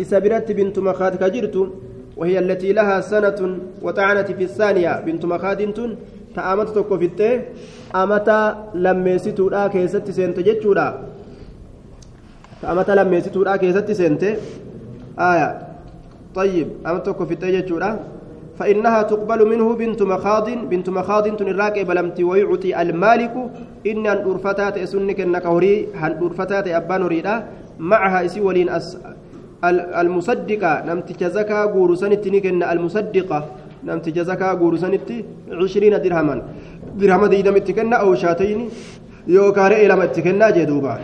إسبيلت 0.00 0.52
بنت 0.52 0.78
مخاض 0.78 1.12
كجرت 1.16 1.56
وهي 2.16 2.38
التي 2.38 2.72
لها 2.72 3.00
سنة 3.00 3.58
وطعنت 3.82 4.30
في 4.30 4.44
الثانية 4.44 5.00
بنت 5.00 5.24
مخاض 5.24 5.60
تأمت 6.36 6.68
تكو 6.68 6.98
في 6.98 7.04
التي 7.04 7.42
أمتا 7.94 8.70
لميستو 8.74 9.48
لا 9.48 9.68
كيست 9.68 10.10
سنتجتشورا 10.10 10.88
amata 12.64 12.94
lammeessituudha 12.94 13.58
keessatti 13.58 13.94
seente 13.94 14.38
آية. 15.18 15.58
طيب 16.34 16.68
أمتك 16.86 17.24
في 17.24 17.34
التججرة 17.34 18.00
فإنها 18.58 19.02
تقبل 19.02 19.48
منه 19.48 19.74
بنت 19.74 20.02
مخاض 20.02 20.50
بنت 20.50 20.88
مخاض 20.90 21.36
تنراك 21.36 21.78
بلمت 21.78 22.20
ويعطي 22.20 22.82
المالك. 22.82 23.34
إن 23.86 24.06
الأرفتات 24.06 24.78
أسنك 24.78 25.20
النكهري 25.20 25.88
هن 25.94 26.12
أرفتات 26.22 26.68
أبان 26.68 27.02
ريدا 27.06 27.46
معها 27.78 28.24
إسي 28.24 28.40
ولين 28.40 28.68
أس 28.68 28.98
المصدقة. 30.00 30.72
نمت 30.88 31.08
جزكا 31.20 31.58
غورسنت 31.74 32.28
نكن 32.28 32.62
المصدقة. 32.62 33.38
نمت 33.84 34.08
جزكا 34.08 34.52
غورسنت 34.60 35.08
عشرين 35.52 35.94
درهما 36.02 36.42
درهم 37.00 37.26
ديدم 37.26 37.56
اتكنا 37.56 37.96
أو 37.96 38.14
شاتين 38.14 38.68
يوكار 39.28 39.72
إلى 39.72 39.94
ما 39.96 40.04
اتكنا 40.04 40.50
جدوبا. 40.50 40.98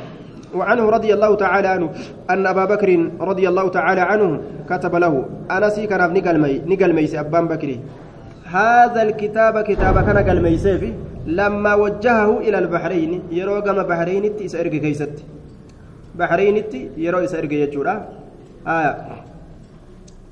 وعنه 0.55 0.85
رضي 0.91 1.15
الله 1.15 1.35
تعالى 1.35 1.69
عنه 1.69 1.89
أن 2.31 2.47
أبا 2.47 2.65
بكر 2.65 3.11
رضي 3.21 3.49
الله 3.49 3.69
تعالى 3.69 4.01
عنه 4.01 4.41
كتب 4.71 4.95
له 4.97 5.15
أنسي 5.51 5.87
كان 5.87 6.03
نقل 6.15 6.37
مي 6.43 6.55
نقل 6.67 6.93
ميس 6.93 7.15
أبان 7.15 7.47
بكري. 7.49 7.81
هذا 8.45 9.03
الكتاب 9.03 9.61
كتاب 9.61 9.95
كان 10.07 10.19
قال 10.19 10.43
ميسيفي 10.43 10.93
لما 11.27 11.75
وجهه 11.75 12.39
إلى 12.39 12.59
البحرين 12.59 13.23
يرو 13.31 13.55
قام 13.61 13.79
بحرين 13.83 14.25
إسأرق 14.45 14.71
كيست 14.71 15.15
بحرين 16.19 16.57
يرو 16.97 17.19
إسأرق 17.19 17.53
يجورا. 17.53 17.95
آية. 18.67 18.93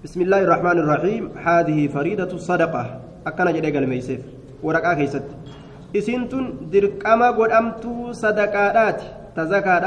بسم 0.04 0.20
الله 0.20 0.40
الرحمن 0.44 0.78
الرحيم 0.84 1.22
هذه 1.48 1.88
فريدة 1.88 2.28
الصدقة 2.28 3.00
أكنا 3.26 3.50
جدي 3.56 3.70
قال 3.72 3.88
ميسيف 3.88 4.20
ورقا 4.62 4.94
كيست 4.94 5.24
إسنتن 5.96 6.68
درقما 6.72 7.28
قد 7.30 7.50
أمتو 7.50 8.12
صدقات 8.12 9.00
تزكاة 9.36 9.84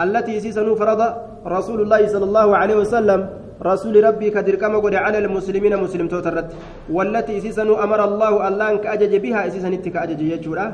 التي 0.00 0.40
سيسنو 0.40 0.74
فرض 0.80 1.00
رسول 1.46 1.78
الله 1.84 2.02
صلى 2.08 2.24
الله 2.24 2.48
عليه 2.56 2.76
وسلم 2.76 3.20
رسول 3.62 3.94
ربي 4.04 4.30
كدر 4.30 4.54
كما 4.56 4.78
قد 4.80 4.94
على 4.94 5.18
المسلمين 5.18 5.76
مسلم 5.76 6.08
توترت 6.08 6.48
والتي 6.90 7.40
سيسنو 7.44 7.74
أمر 7.76 8.00
الله 8.04 8.48
الله 8.48 8.66
أنك 8.72 8.86
أجج 8.86 9.12
بها 9.20 9.48
سيسن 9.52 9.72
اتك 9.72 9.96
أجج 9.96 10.20
يجورا 10.20 10.66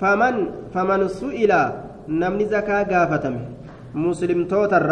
فمن 0.00 0.34
فمن 0.74 1.00
سئل 1.08 1.52
نمني 2.08 2.44
زكاة 2.48 2.82
قافتم 2.90 3.34
مسلم 3.94 4.44
توتر 4.44 4.90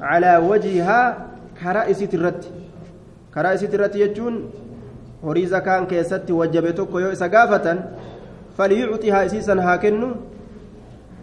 حالتين 0.00 0.04
على 0.04 0.36
وجهها 0.36 1.00
كرائس 1.62 1.98
ترت 1.98 2.40
كرائس 3.34 3.60
ترت 3.60 3.94
يجون 3.96 4.36
horii 5.26 5.46
zakaan 5.48 5.86
keessatti 5.90 6.32
wajjabe 6.32 6.72
tokko 6.72 7.00
yoo 7.00 7.10
isa 7.12 7.28
gaafatan 7.28 7.78
falyuctihaa 8.56 9.24
isiisan 9.26 9.58
haa 9.58 9.78
kennu 9.84 10.08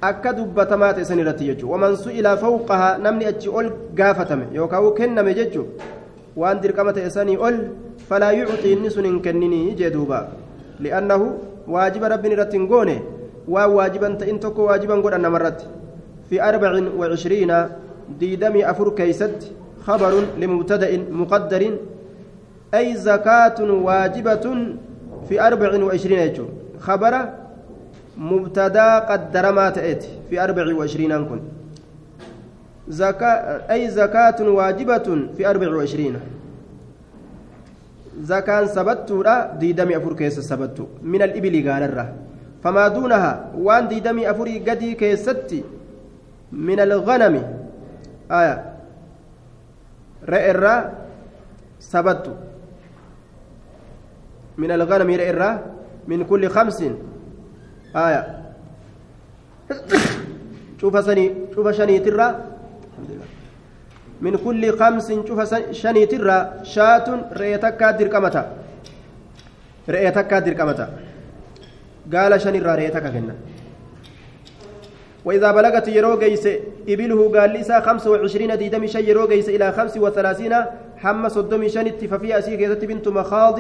akka 0.01 0.33
dubbatamaa 0.37 0.93
ta'e 0.97 1.05
san 1.05 1.19
irratti 1.23 1.45
jechuudha 1.49 1.71
waman 1.73 1.95
su'ila 2.05 2.33
fawqahaa 2.41 2.97
namni 3.05 3.25
achi 3.31 3.49
ol 3.49 3.69
gaafatame 3.99 4.49
yookaan 4.57 4.89
kenname 4.97 5.31
jechuudha 5.39 5.87
waan 6.35 6.61
dirqama 6.63 6.93
ta'e 6.97 7.09
sanii 7.15 7.37
ol 7.37 7.59
falaa 8.09 8.33
yuuxii 8.39 8.73
inni 8.77 8.91
sun 8.95 9.05
hin 9.09 9.21
kenninii 9.27 9.75
jee 9.81 9.93
duuba 9.95 10.19
li'annahu 10.83 11.29
waajiba 11.77 12.09
rabbiin 12.15 12.35
irratti 12.35 12.57
hin 12.59 12.67
goone 12.73 12.97
waan 13.55 13.71
waajiban 13.77 14.17
ta'in 14.17 14.39
tokko 14.47 14.67
waajiban 14.71 15.05
godhan 15.05 15.21
namarratti 15.27 15.69
fi 16.29 16.39
arbacin 16.49 16.91
wa 16.99 17.09
cishriina 17.13 17.63
diidamii 18.19 18.63
afur 18.63 18.95
keeysatti 18.95 19.63
خبر 19.83 20.39
لمبتدأ 20.39 21.11
مقدر 21.11 21.77
أي 22.73 22.95
زكاة 22.95 23.59
واجبة 23.59 24.45
في 25.29 25.41
أربع 25.41 25.83
وعشرين 25.83 26.19
يجو. 26.19 26.45
خبر 26.79 27.13
مبتدا 28.17 28.99
قدر 28.99 29.51
ما 29.51 29.69
تأتي 29.69 30.07
في 30.29 30.43
أربع 30.43 30.73
وعشرين 30.73 31.11
أنكن. 31.11 31.39
زكاة 32.87 33.67
أي 33.71 33.89
زكاة 33.89 34.39
واجبة 34.39 35.07
في 35.37 35.49
أربع 35.49 35.75
وعشرين. 35.75 36.15
زكاة 38.23 38.65
سبتو 38.65 39.23
لا 39.23 39.55
ديدمي 39.59 39.97
أفور 39.97 40.15
كيس 40.15 40.39
سبتو. 40.39 40.85
من 41.03 41.21
الإبل 41.21 41.69
قال 41.69 41.83
الره 41.83 42.13
فما 42.63 42.87
دونها 42.87 43.51
وان 43.57 43.87
ديدمي 43.87 44.31
أفوري 44.31 44.59
قدي 44.59 44.93
كيستي 44.95 45.63
من 46.51 46.79
الغنم. 46.79 47.62
آية. 48.31 48.73
رئر 50.29 50.63
سبتو 51.79 52.31
من 54.57 54.71
الغنم 54.71 55.09
رئر 55.09 55.41
من 56.07 56.23
كل 56.23 56.49
خمس. 56.49 56.83
آية. 57.95 58.21
شوف 60.81 61.05
سني 61.05 61.25
شوف 61.55 61.67
شني 61.67 61.99
ترى. 61.99 62.27
من 64.21 64.35
كل 64.37 64.63
خمس 64.79 65.07
شوف 65.11 65.39
شني 65.71 66.05
ترى. 66.05 66.37
شاة 66.63 67.07
رئيتك 67.33 67.81
دركمتا. 67.99 68.43
رئيتك 69.89 70.33
دركمتا. 70.33 70.87
قال 72.13 72.41
شني 72.41 72.59
رئيتك 72.59 73.03
كنا. 73.03 73.52
وإذا 75.25 75.51
بلغت 75.51 75.87
يرو 75.87 76.19
جيس 76.19 76.47
إبله 76.89 77.39
قال 77.39 77.49
لسا 77.53 77.79
خمسة 77.79 78.11
وعشرين 78.11 78.57
ديدم 78.57 78.85
شي 78.85 79.09
يرو 79.09 79.27
جيس 79.27 79.49
إلى 79.49 79.71
خمس 79.71 79.97
وثلاثين 79.97 80.53
حم 80.97 81.29
صدوم 81.29 81.67
شنت 81.67 82.05
ففي 82.05 82.39
أسيك 82.39 82.61
بنت 82.85 83.07
مخاض 83.07 83.59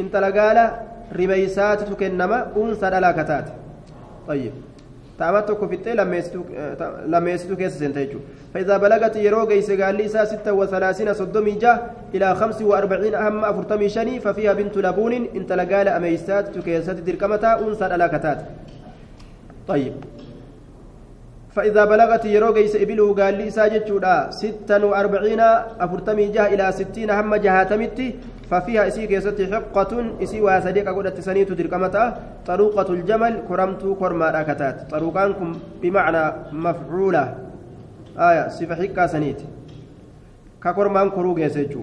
انت 0.00 0.16
لقال 0.16 0.70
رميسات 1.16 1.80
تكنما 1.82 2.46
أنسى 2.56 2.90
دلاكتات. 2.90 3.44
طيب. 4.28 4.52
تامتك 5.18 5.60
في 5.68 5.74
التي 5.74 5.94
لما 7.06 7.30
يستو 7.30 7.56
كيس 7.56 7.78
سنتيجو 7.78 8.18
فإذا 8.54 8.76
بلغت 8.76 9.16
يرو 9.16 9.46
جيس 9.46 9.70
قال 9.70 9.94
لسا 9.94 10.24
ستة 10.24 10.52
وثلاثين 10.52 11.14
صدوم 11.14 11.48
جا 11.48 11.90
إلى 12.14 12.34
خمس 12.34 12.62
وأربعين 12.62 13.14
أهم 13.14 13.44
أفرتمي 13.44 13.88
شني 13.88 14.20
ففيها 14.20 14.52
بنت 14.52 14.76
لبون 14.76 15.12
انت 15.36 15.52
لقال 15.52 15.88
أميسات 15.88 16.56
تكيسات 16.56 16.96
دركمتا 16.96 17.60
أنسى 17.68 17.88
دلاكتات. 17.88 18.38
طيب. 19.68 19.92
فإذا 21.58 21.84
بلغت 21.84 22.24
يرو 22.24 22.54
جيس 22.54 22.76
إبله 22.78 23.14
قال 23.18 23.34
لي 23.34 23.50
ساجتشودا 23.50 24.30
ستا 24.30 24.78
وأربعين 24.78 25.42
أفرتمي 25.84 26.26
جاه 26.30 26.46
إلى 26.54 26.72
ستين 26.72 27.10
هم 27.10 27.34
جهاتمتي 27.34 28.14
ففيها 28.50 28.86
إسي 28.88 29.06
كيستي 29.10 29.44
حقة 29.50 29.92
إسي 30.22 30.38
واسديك 30.40 30.88
قدت 30.88 31.18
سنيت 31.20 31.50
دركمتا 31.52 32.04
طروقة 32.46 32.88
الجمل 32.92 33.34
كرمت 33.48 33.82
كرما 34.00 34.30
راكتات. 34.30 34.76
طروقانكم 34.90 35.50
بمعنى 35.82 36.24
مفعولة. 36.52 37.24
آية 38.18 38.48
صفة 38.48 38.74
حكا 38.74 39.06
سنيت. 39.06 39.40
ككرمان 40.62 41.10
كرو 41.10 41.34
جيسجو 41.34 41.82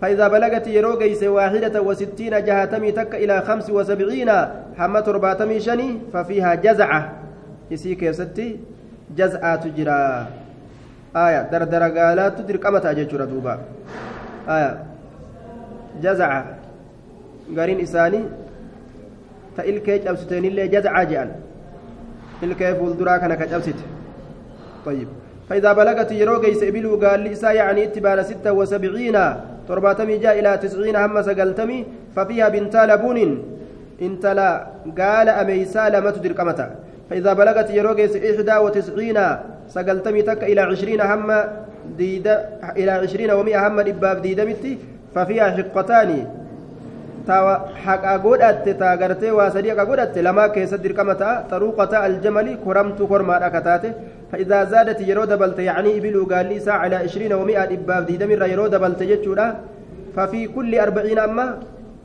فإذا 0.00 0.28
بلغت 0.28 0.66
يرو 0.66 0.98
جيس 0.98 1.22
واحدة 1.24 1.82
وستين 1.82 2.44
جهاتمي 2.44 2.92
تك 2.92 3.14
إلى 3.14 3.42
خمس 3.42 3.70
وسبعين 3.70 4.30
هم 4.78 4.98
ترباتمي 4.98 5.60
شني 5.60 5.88
ففيها 6.12 6.54
جزعة. 6.54 7.00
إسي 7.72 7.94
كيستي 7.94 8.77
jaz'aatu 9.16 9.72
jira 9.76 10.28
aya 11.14 11.48
dardara 11.50 11.90
gaalaattu 11.90 12.42
dirqamata 12.48 12.94
jechuudha 12.94 13.26
duuba 13.26 13.58
aya 14.46 14.70
jazaca 16.02 16.40
gariin 17.56 17.80
isaanii 17.80 18.24
ta 19.56 19.62
ilkee 19.64 19.98
cabsiteenillee 20.04 20.68
jazaca 20.74 21.04
je'an 21.10 21.30
ilkee 22.42 22.74
fuulduraa 22.80 23.18
kana 23.18 23.36
ka 23.36 23.46
cabsite 23.46 23.84
طيب 24.86 25.08
فإذا 25.48 25.72
بلغت 25.72 26.10
يرو 26.12 26.40
جيس 26.40 26.62
إبلو 26.62 26.96
قال 27.02 27.20
لي 27.20 27.32
يعني 27.56 27.84
اتبان 27.84 28.22
ستة 28.22 28.52
وسبعين 28.52 29.18
ترباتمي 29.68 30.16
جاء 30.18 30.38
إلى 30.38 30.56
تسعين 30.62 30.96
هم 30.96 31.22
سقلتمي 31.22 31.78
ففيها 32.16 32.48
بنت 32.48 32.76
لبون 32.76 33.18
انت 34.02 34.24
لا 34.38 34.50
قال 34.98 35.28
أميسا 35.28 35.88
لما 35.88 36.10
تدرك 36.10 36.40
أمتا 36.40 36.66
فإذا 37.10 37.32
بلغت 37.32 37.70
يروجس 37.70 38.16
إحدى 38.16 38.56
وتسعين 38.56 39.18
سقلتمي 39.68 40.22
تك 40.22 40.44
إلى 40.44 40.60
عشرين 40.60 41.00
هم 41.00 41.28
ديدا 41.98 42.48
إلى 42.76 42.90
عشرين 42.90 43.30
ومئة 43.30 43.68
هم 43.68 43.80
دباب 43.80 44.22
ديدمتي 44.22 44.78
ففيها 45.14 45.50
حقتان 45.56 46.10
تاوى 47.26 47.54
حق 47.84 48.04
أقودت 48.04 48.68
تاغرتي 48.80 49.30
واسدي 49.30 49.72
أقودت 49.72 50.18
لما 50.18 50.46
كيسد 50.46 50.86
ركمتا 50.86 51.44
طروقة 51.50 52.06
الجمل 52.06 52.56
كرمت 52.64 53.02
كرما 53.02 53.46
أكتاته 53.46 53.92
فإذا 54.32 54.64
زادت 54.64 55.00
يرود 55.00 55.32
بلت 55.38 55.58
يعني 55.58 55.98
إبلو 55.98 56.24
قال 56.32 56.46
لي 56.46 56.60
ساعة 56.60 56.78
على 56.78 56.96
عشرين 56.96 57.32
ومئة 57.32 57.64
دباب 57.64 58.06
ديدمر 58.06 58.46
يرود 58.46 58.74
بلت 58.74 59.02
جتشورا. 59.02 59.48
ففي 60.16 60.46
كل 60.46 60.78
أربعين 60.78 61.18
أما 61.18 61.46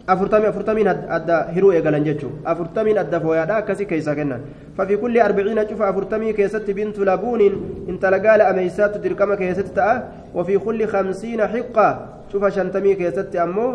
afurtamii 0.08 0.48
afurtamiin 0.52 0.88
adda 0.88 1.36
hiruu 1.56 1.72
eegalan 1.72 2.04
jechuun 2.04 2.42
afurtamiin 2.54 2.98
adda 3.00 3.20
fooyaadha 3.24 3.58
akkasii 3.62 3.86
keessa 3.88 4.16
kennan 4.16 4.42
fafi 4.78 4.98
kulli 4.98 5.22
arbiciina 5.26 5.64
cufa 5.66 5.88
afurtamii 5.88 6.34
keessatti 6.40 6.74
bintu 6.74 7.06
labuuniin 7.10 7.86
intala 7.88 8.20
gaala 8.20 8.50
ameeysaatu 8.52 9.00
dirqama 9.04 9.38
keessatti 9.42 9.76
ta'a 9.78 9.94
wafii 10.36 10.60
kulli 10.66 10.88
kamsiina 10.88 11.48
xiqqaa 11.54 11.92
cufa 12.32 12.52
shantamii 12.58 12.96
keessatti 13.02 13.40
ammoo 13.46 13.72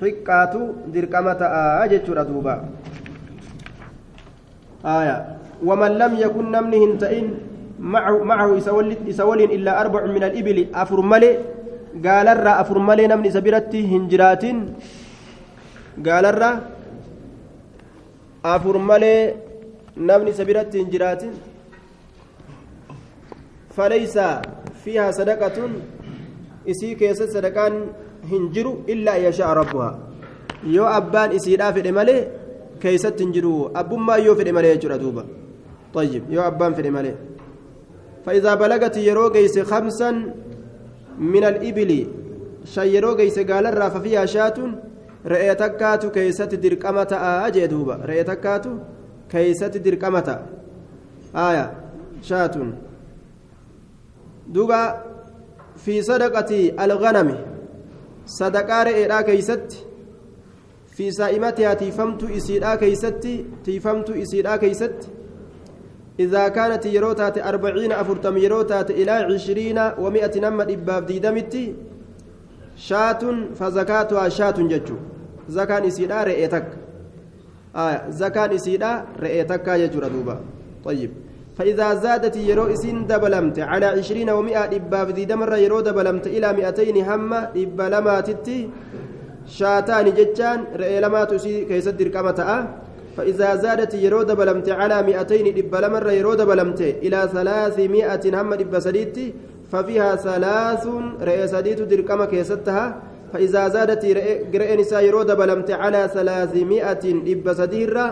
xiqqaatu 0.00 0.60
dirqama 0.92 1.34
ta'a 1.42 1.88
jechuudha 1.94 2.24
duuba 2.28 2.54
waman 5.64 5.98
lam 6.02 6.18
yakun 6.24 6.52
namni 6.52 6.84
hin 6.84 6.98
ta'in 7.00 7.32
macahu 7.80 8.60
isa 9.08 9.24
waliin 9.24 9.56
illaa 9.56 9.80
arbacu 9.80 10.12
min 10.12 10.22
alibili 10.28 10.68
afur 10.84 11.00
malee 11.00 11.34
gaalarraa 12.04 12.60
afur 12.60 12.78
malee 12.90 13.08
namni 13.08 13.32
isa 13.32 13.40
biratti 13.40 13.80
hin 13.88 14.04
jiraatin 14.12 14.60
gaalarra 16.06 16.50
afur 18.54 18.78
malee 18.90 19.20
namni 20.08 20.30
isa 20.34 20.44
biratti 20.50 20.78
hin 20.82 20.90
jiraatin 20.94 21.32
faleysa 23.76 24.26
fiihaa 24.84 25.12
sadaqatun 25.20 25.72
isii 26.74 26.94
keessatti 27.00 27.38
sadaqaan 27.38 27.80
hin 28.34 28.52
jiru 28.58 28.76
illaa 28.94 29.16
yashaa 29.26 29.54
rabbuhaa 29.60 29.94
yoo 30.76 30.92
abbaan 30.98 31.32
isiidhaa 31.38 31.72
fedhe 31.78 31.96
malee 31.98 32.20
keeysatti 32.84 33.26
hin 33.26 33.34
jiru 33.38 33.56
abbummaa 33.82 34.22
yoo 34.28 34.38
fedhe 34.42 34.56
malee 34.58 34.76
jechuudha 34.76 35.02
duuba 35.04 35.24
طيب 35.96 36.22
يو 36.30 36.40
أبان 36.46 36.74
في 36.74 36.80
الملئ 36.80 37.14
فإذا 38.26 38.54
بلغت 38.54 38.96
يرو 38.96 39.30
جيس 39.30 39.58
خمسا 39.58 40.10
من 41.18 41.44
الإبل 41.44 42.06
شيرو 42.64 43.16
جيس 43.16 43.38
قال 43.38 43.66
الرا 43.66 43.88
ففيها 43.88 44.26
شاة 44.26 44.58
re'ee 45.32 45.54
takkaatu 45.62 46.10
keeysatti 46.10 46.62
dirqama 46.62 47.04
ta'a 47.12 47.50
jee 47.56 47.68
duuba 47.70 47.98
re'ee 48.10 48.24
takkaatu 48.24 48.70
keeysatti 49.32 49.84
dirqama 49.86 50.22
ta'a 50.28 50.42
aya 51.48 51.66
shaatun 52.22 52.72
duuba 54.54 54.80
fi 55.84 56.02
sadaqati 56.10 56.60
alganami 56.84 57.36
sadaqaa 58.38 58.84
re'eedhaa 58.88 59.22
keeysatti 59.30 59.84
fi 60.96 61.12
saa'imatihaa 61.18 61.76
tiifamtu 61.82 62.32
isiidhaa 62.38 62.76
keeysatti 62.82 63.34
tiifamtu 63.64 64.12
isiidhaa 64.24 64.58
keeysatti 64.58 65.16
إذا 66.20 66.48
كانت 66.48 66.86
يروتات 66.86 67.38
أربعين 67.38 67.92
أفرتم 67.92 68.36
يروتات 68.36 68.90
إلى 68.90 69.10
عشرين 69.10 69.78
ومائة 69.98 70.40
نمى 70.40 70.74
إباب 70.74 71.06
ديدمتي 71.06 71.74
شاة 72.76 73.22
فزكاتها 73.58 74.28
شاة 74.28 74.50
ججو 74.50 74.96
zakaan 75.48 75.84
isiidha 75.84 76.24
re'ee 76.24 76.48
takka. 76.48 76.76
Zakaan 78.10 78.52
isiidha 78.52 79.06
re'ee 79.18 79.44
takka 79.44 79.78
jechuudha 79.78 80.10
duuba. 80.10 80.36
طيب 80.86 81.10
فإذا 81.58 81.94
زادت 81.94 82.36
يرو 82.36 82.70
إسين 82.74 83.06
دبلمت 83.10 83.58
على 83.58 83.86
عشرين 83.86 84.30
ومئة 84.30 84.64
إبا 84.76 85.04
في 85.04 85.24
دمر 85.24 85.52
يرو 85.64 85.80
دبلمت 85.80 86.26
إلى 86.26 86.48
مئتين 86.52 86.96
هم 87.08 87.32
إبا 87.34 88.20
تتي 88.20 88.58
شاتان 89.58 90.06
جتان 90.18 90.58
رئي 90.80 91.00
لما 91.00 91.24
تسي 91.24 91.64
كيسد 91.64 91.98
تأ 92.38 92.50
فإذا 93.16 93.56
زادت 93.64 93.94
يرود 93.94 94.30
بلمت 94.40 94.68
على 94.68 95.02
مئتين 95.08 95.46
إب 95.60 95.74
لمر 95.74 96.10
يرود 96.10 96.40
بلمت 96.50 96.80
إلى 96.80 97.28
ثلاثمائة 97.34 98.24
هم 98.40 98.52
إب 98.52 98.78
سديتي 98.78 99.26
ففيها 99.72 100.16
ثلاث 100.16 100.84
رئيس 101.28 101.50
سديت 101.50 101.80
دركما 101.82 102.24
كيستها 102.24 102.84
فإذا 103.36 103.68
زادت 103.68 104.04
قرئ 104.52 104.70
نساء 104.80 105.04
يرود 105.04 105.30
بلمت 105.36 105.70
على 105.70 106.10
ثلاثمائة 106.14 107.04
إب 107.32 107.46
سديرة 107.52 108.06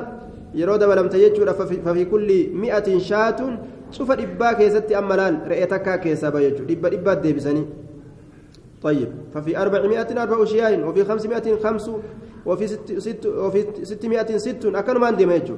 يرود 0.54 0.82
بلمت 0.84 1.14
يجور 1.14 1.48
ففي 1.84 2.04
كل 2.04 2.28
مئة 2.52 2.98
شاة 2.98 3.40
شوف 3.90 4.10
إبا 4.10 4.52
كيستي 4.52 4.98
أملال 4.98 5.34
رئيتك 5.48 6.00
كيسابا 6.00 6.40
يجور 6.40 6.66
إبا 6.70 6.88
إبا 6.96 7.14
ديبسني 7.14 7.64
طيب. 8.82 9.08
ففي 9.34 9.58
أربعمائة 9.58 10.22
أربع 10.22 10.42
أشياء 10.42 10.72
وفي 10.88 11.04
خمسمائة 11.04 11.56
خمس 11.64 11.90
وفي 12.46 12.66
ست, 12.66 12.88
ست 12.98 13.26
وفي 13.26 13.60
ستمائة 13.82 14.36
ست 14.36 14.64
أكن 14.64 14.96
ما 15.00 15.10
ندم 15.10 15.30
يجو. 15.30 15.56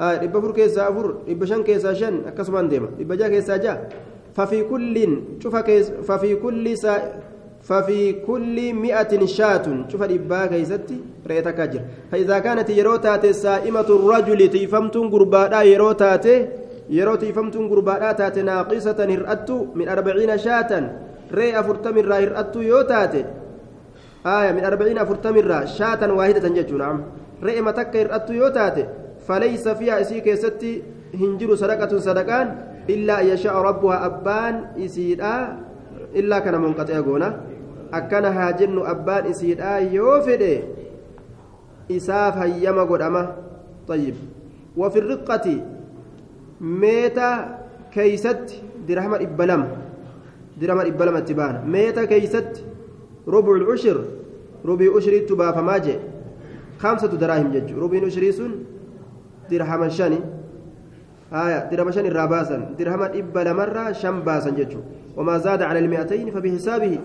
آه 0.00 0.24
إبا 0.26 0.40
فور 0.40 0.52
كيسا 0.52 0.88
أفور 0.88 1.22
إبا 1.28 1.46
شن 1.46 1.62
كيسا 1.62 1.92
شن 1.92 2.14
أكس 2.26 2.50
ما 2.50 2.62
ندم 2.62 2.84
إبا 3.00 3.14
جا 3.14 3.28
كيسا 3.28 3.56
جا. 3.56 3.88
ففي 4.34 4.64
كل 4.64 4.96
شوف 5.38 5.56
كيس 5.56 5.90
ففي 5.90 6.34
كل 6.34 6.78
سا 6.78 7.22
ففي 7.62 8.12
كل 8.26 8.74
مئة 8.74 9.26
شاة. 9.26 9.86
شوف 9.88 10.02
إبا 10.02 10.46
كيستي 10.46 10.98
رأيتك 11.26 11.60
أجر 11.60 11.80
فإذا 12.12 12.38
كانت 12.38 12.70
يروتات 12.70 13.26
سائمة 13.26 13.88
الرجل 13.98 14.40
تيفمتم 14.48 15.10
قرباء 15.10 15.66
يروتات 15.66 16.26
yeroo 16.92 17.16
tiifamtuun 17.16 17.68
gurbaadhaa 17.70 18.14
taate 18.14 18.42
naaqisatan 18.42 19.10
hir'attu 19.14 19.54
min 19.74 19.88
arbaciina 19.88 20.36
shaatan 20.46 20.90
ree 21.38 21.52
afurtamirraa 21.60 22.20
hir'attu 22.24 22.66
yoo 22.72 22.82
taate 22.84 23.22
آية 24.26 24.52
من 24.52 24.64
أربعين 24.64 24.98
أفرتم 24.98 25.36
الرا 25.36 25.64
شاة 25.64 26.12
واحدة 26.12 26.48
جتشو 26.48 26.76
نعم. 26.78 27.02
رئم 27.42 27.70
تك 27.70 27.96
إرأت 27.96 28.30
يوتات 28.30 28.76
فليس 29.26 29.68
فيها 29.68 30.00
إسي 30.00 30.20
كيستي 30.20 30.82
هنجر 31.14 31.54
صدقة 31.54 31.98
صدقان 31.98 32.46
إلا 32.90 33.20
يشاء 33.20 33.56
ربها 33.56 34.06
أبان 34.06 34.54
إسيدا 34.78 35.58
إلا 36.14 36.38
كان 36.38 36.54
منقطع 36.60 37.00
قونا 37.00 37.28
أكن 37.94 38.24
هاجن 38.24 38.78
أبان 38.86 39.26
إسيدا 39.26 39.78
يوفد 39.78 40.62
إساف 41.90 42.36
هيما 42.36 42.82
قدما 42.82 43.36
طيب 43.88 44.14
وفي 44.76 44.98
الرقة 44.98 45.46
ميتا 46.60 47.58
كيست 47.92 48.62
درهم 48.88 49.14
إبلم 49.14 49.68
درهم 50.60 50.80
إبلم 50.80 51.16
التبان 51.16 51.70
ميتا 51.70 52.04
كيست 52.04 52.64
ربع 53.28 53.52
العشر 53.54 54.04
ربع 54.64 54.86
عشر 54.96 55.18
تبا 55.18 55.52
فما 55.52 55.78
جاء 55.78 56.00
خمسة 56.78 57.08
دراهم 57.08 57.52
جج 57.52 57.72
ربع 57.72 58.06
عشر 58.06 58.30
سن 58.30 58.52
درهم 59.50 59.88
شاني 59.88 60.18
آية 61.32 61.70
درهم 61.70 61.90
شاني 61.90 62.08
راباسا 62.08 62.74
درهم 62.78 63.02
إبا 63.02 63.40
لمرة 63.40 63.92
شم 63.92 64.20
باسا 64.20 64.50
جج 64.50 64.76
وما 65.16 65.38
زاد 65.38 65.62
على 65.62 65.78
المئتين 65.78 66.30
فبحسابه 66.30 66.98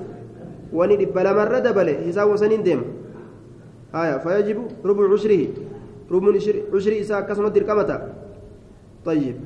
وني 0.74 0.96
إبا 1.04 1.20
لمرة 1.20 1.60
دبله 1.60 1.94
حساب 2.08 2.36
سنين 2.36 2.64
ديم 2.64 2.82
آية 3.96 4.18
فيجب 4.24 4.58
ربع 4.86 5.04
عشره 5.14 5.42
ربع 6.12 6.28
عشر 6.76 6.94
إساء 7.02 7.22
كسمة 7.22 7.50
دركمة 7.50 7.92
طيب 9.06 9.38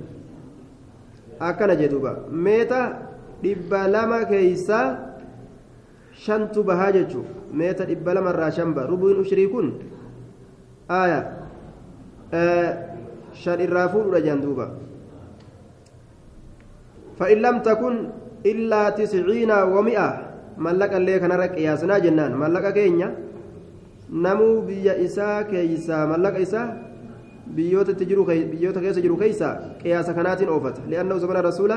akkana 1.41 1.73
jedhuuba 1.73 2.29
meeta 2.29 3.09
dhibba 3.41 3.87
lama 3.89 4.21
keeysaa 4.29 5.17
shantu 6.13 6.63
bahaa 6.63 6.91
jechuun 6.93 7.25
meeta 7.49 7.85
dhibba 7.89 8.13
lamarraa 8.13 8.51
shan 8.53 8.73
baha 8.77 8.91
rubuun 8.93 9.25
ushirii 9.25 9.49
kun 9.49 9.73
aaya 10.85 11.19
shan 13.41 13.59
irraa 13.65 13.89
fuudhudha 13.89 14.21
jaan 14.21 14.41
duuba 14.45 14.67
فإن 17.21 17.37
لم 17.37 17.57
تكن 17.61 17.95
إلا 18.45 18.89
تسعين 18.97 19.51
ومئة 19.51 20.09
اللي 20.69 21.19
كان 21.19 21.31
قياسنا 21.55 21.95
جنان 22.05 22.31
ملك 22.41 22.65
كينيا 22.73 23.09
نمو 24.25 24.61
بيا 24.67 24.93
إسا 25.05 25.41
كيسا 25.49 25.97
ملك 26.11 26.35
إسا 26.45 26.61
بيوت 27.55 27.89
تجرو 27.99 28.23
كي 28.29 28.43
بيوت 28.51 28.77
كيس 28.83 28.97
جرو 29.03 29.15
كيسا 29.21 29.49
قياس 29.83 30.07
كانات 30.17 30.41
أوفت 30.41 30.75
لأنه 30.89 31.15
زمن 31.23 31.37
الرسول 31.41 31.71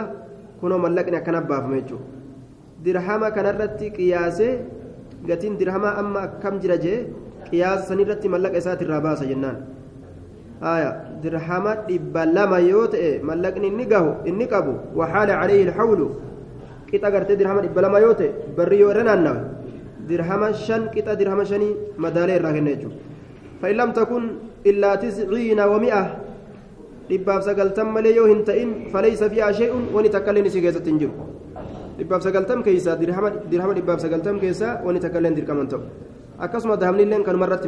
كنوا 0.60 0.78
ملكنا 0.84 1.18
كان 1.26 1.36
باف 1.48 1.64
ميجو 1.72 1.98
dirhama 2.84 3.30
kanarratti 3.32 3.90
qiyaasee 3.96 4.60
gatiin 5.28 5.56
dirhama 5.60 5.96
amma 6.00 6.20
akkam 6.28 6.60
jira 6.62 6.76
jee 6.84 6.98
qiyaasa 7.48 7.88
sanirratti 7.90 8.28
mallaqa 8.34 8.60
isaatirraa 8.62 9.00
baasa 9.06 9.24
jennaan 9.30 9.56
aya 10.72 10.90
dirhama 11.22 11.72
dhibba 11.88 12.26
lama 12.36 12.58
yoo 12.60 12.86
ta'e 12.94 13.10
mallaqni 13.30 13.70
inni 13.72 13.86
gahu 13.92 14.10
inni 14.30 14.46
qabu 14.52 14.74
waxaala 15.00 15.40
calayhi 15.40 15.64
ilxawlu 15.66 16.06
qixa 16.94 17.10
gartee 17.16 17.40
dirhama 17.40 17.66
dhibba 17.66 17.86
lama 17.86 18.04
yoo 18.06 18.14
ta'e 18.20 18.30
barri 18.58 18.78
yoo 18.82 18.92
irra 18.94 19.08
naannawe 19.10 19.40
dirhama 20.12 20.52
shan 20.66 20.88
qixa 20.94 21.18
dirhama 21.22 21.50
shanii 21.50 21.74
madaalee 22.06 22.38
irraa 22.40 22.54
kenna 22.58 22.76
jechuudha 22.76 23.12
فإن 23.64 23.76
لم 23.76 23.90
تكن 23.92 24.22
إلا 24.66 24.94
تسعين 24.94 25.60
ومئة 25.60 26.02
dhibbaaf 27.04 27.44
sagaltam 27.44 27.92
malee 27.92 28.16
yoo 28.16 28.24
hin 28.28 28.44
ta'in 28.48 28.68
falaysa 28.92 29.28
fiihaa 29.28 29.52
shay'un 29.52 29.92
wani 29.92 30.08
takka 30.08 30.32
illee 30.32 30.48
isii 30.48 30.62
keessatti 30.64 30.88
hin 30.88 30.98
jiru 31.02 31.12
dhibbaaf 31.98 32.22
sagaltam 32.24 32.64
keessaa 32.64 32.96
dirhama 32.96 33.74
dhibbaaf 33.76 34.00
sagaltam 34.04 34.40
keessaa 34.40 34.80
wani 34.86 35.02
takka 35.04 35.20
dirqaman 35.20 35.68
ta'u 35.68 35.82
akkasuma 36.40 36.80
dahamni 36.80 37.04
illee 37.04 37.20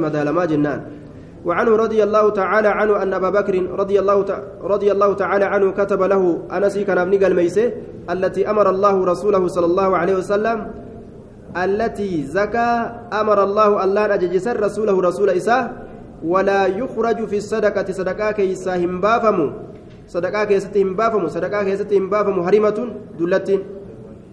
madaalamaa 0.06 0.46
jennaan 0.52 0.80
وعنه 1.46 1.72
رضي 1.76 2.02
الله 2.02 2.24
تعالى 2.30 2.68
عنه 2.68 3.02
أن 3.02 3.14
أبا 3.14 3.30
بكر 3.30 3.54
رضي 3.70 3.96
الله 4.02 4.16
رضي 4.62 4.88
الله 4.92 5.10
تعالى 5.14 5.44
عنه 5.44 5.66
كتب 5.78 6.02
له 6.02 6.22
أنسي 6.50 6.82
كان 6.84 6.98
ابن 6.98 7.14
الميسة 7.14 7.64
التي 8.10 8.50
أمر 8.50 8.70
الله 8.70 9.04
رسوله 9.04 9.42
صلى 9.48 9.66
الله 9.66 9.90
عليه 9.96 10.14
وسلم 10.22 10.58
التي 11.56 12.22
زكى 12.22 12.70
أمر 13.12 13.38
الله 13.44 13.84
الله 13.84 14.04
أججسر 14.14 14.60
رسوله 14.60 14.96
رسول 15.08 15.30
إساه 15.30 15.70
ولا 16.24 16.66
يخرج 16.66 17.18
في 17.30 17.36
الصدقة. 17.36 17.88
صدقة 17.92 18.30
كيسا 18.38 18.76
همبافمو. 18.76 19.46
صدقة 20.08 20.44
كيست 20.44 20.76
همبافمو. 20.76 21.26
صدقة 21.28 21.62
كيست 21.64 21.90
همبافمو. 21.92 22.40
هرمة 22.46 22.78
دلتين 23.18 23.60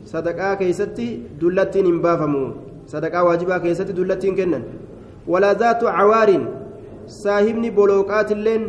صدقة 0.05 0.53
كيست 0.53 0.99
دلتين 1.41 1.85
همبافمو. 1.85 2.43
صدقة 2.87 3.19
واجبة 3.23 3.57
كيست 3.57 3.89
دلتين 3.91 4.35
كنن. 4.35 4.63
ولا 5.27 5.53
ذات 5.53 5.83
عوار. 5.83 6.29
saahibni 7.03 7.67
bolooqaatilleen 7.67 8.63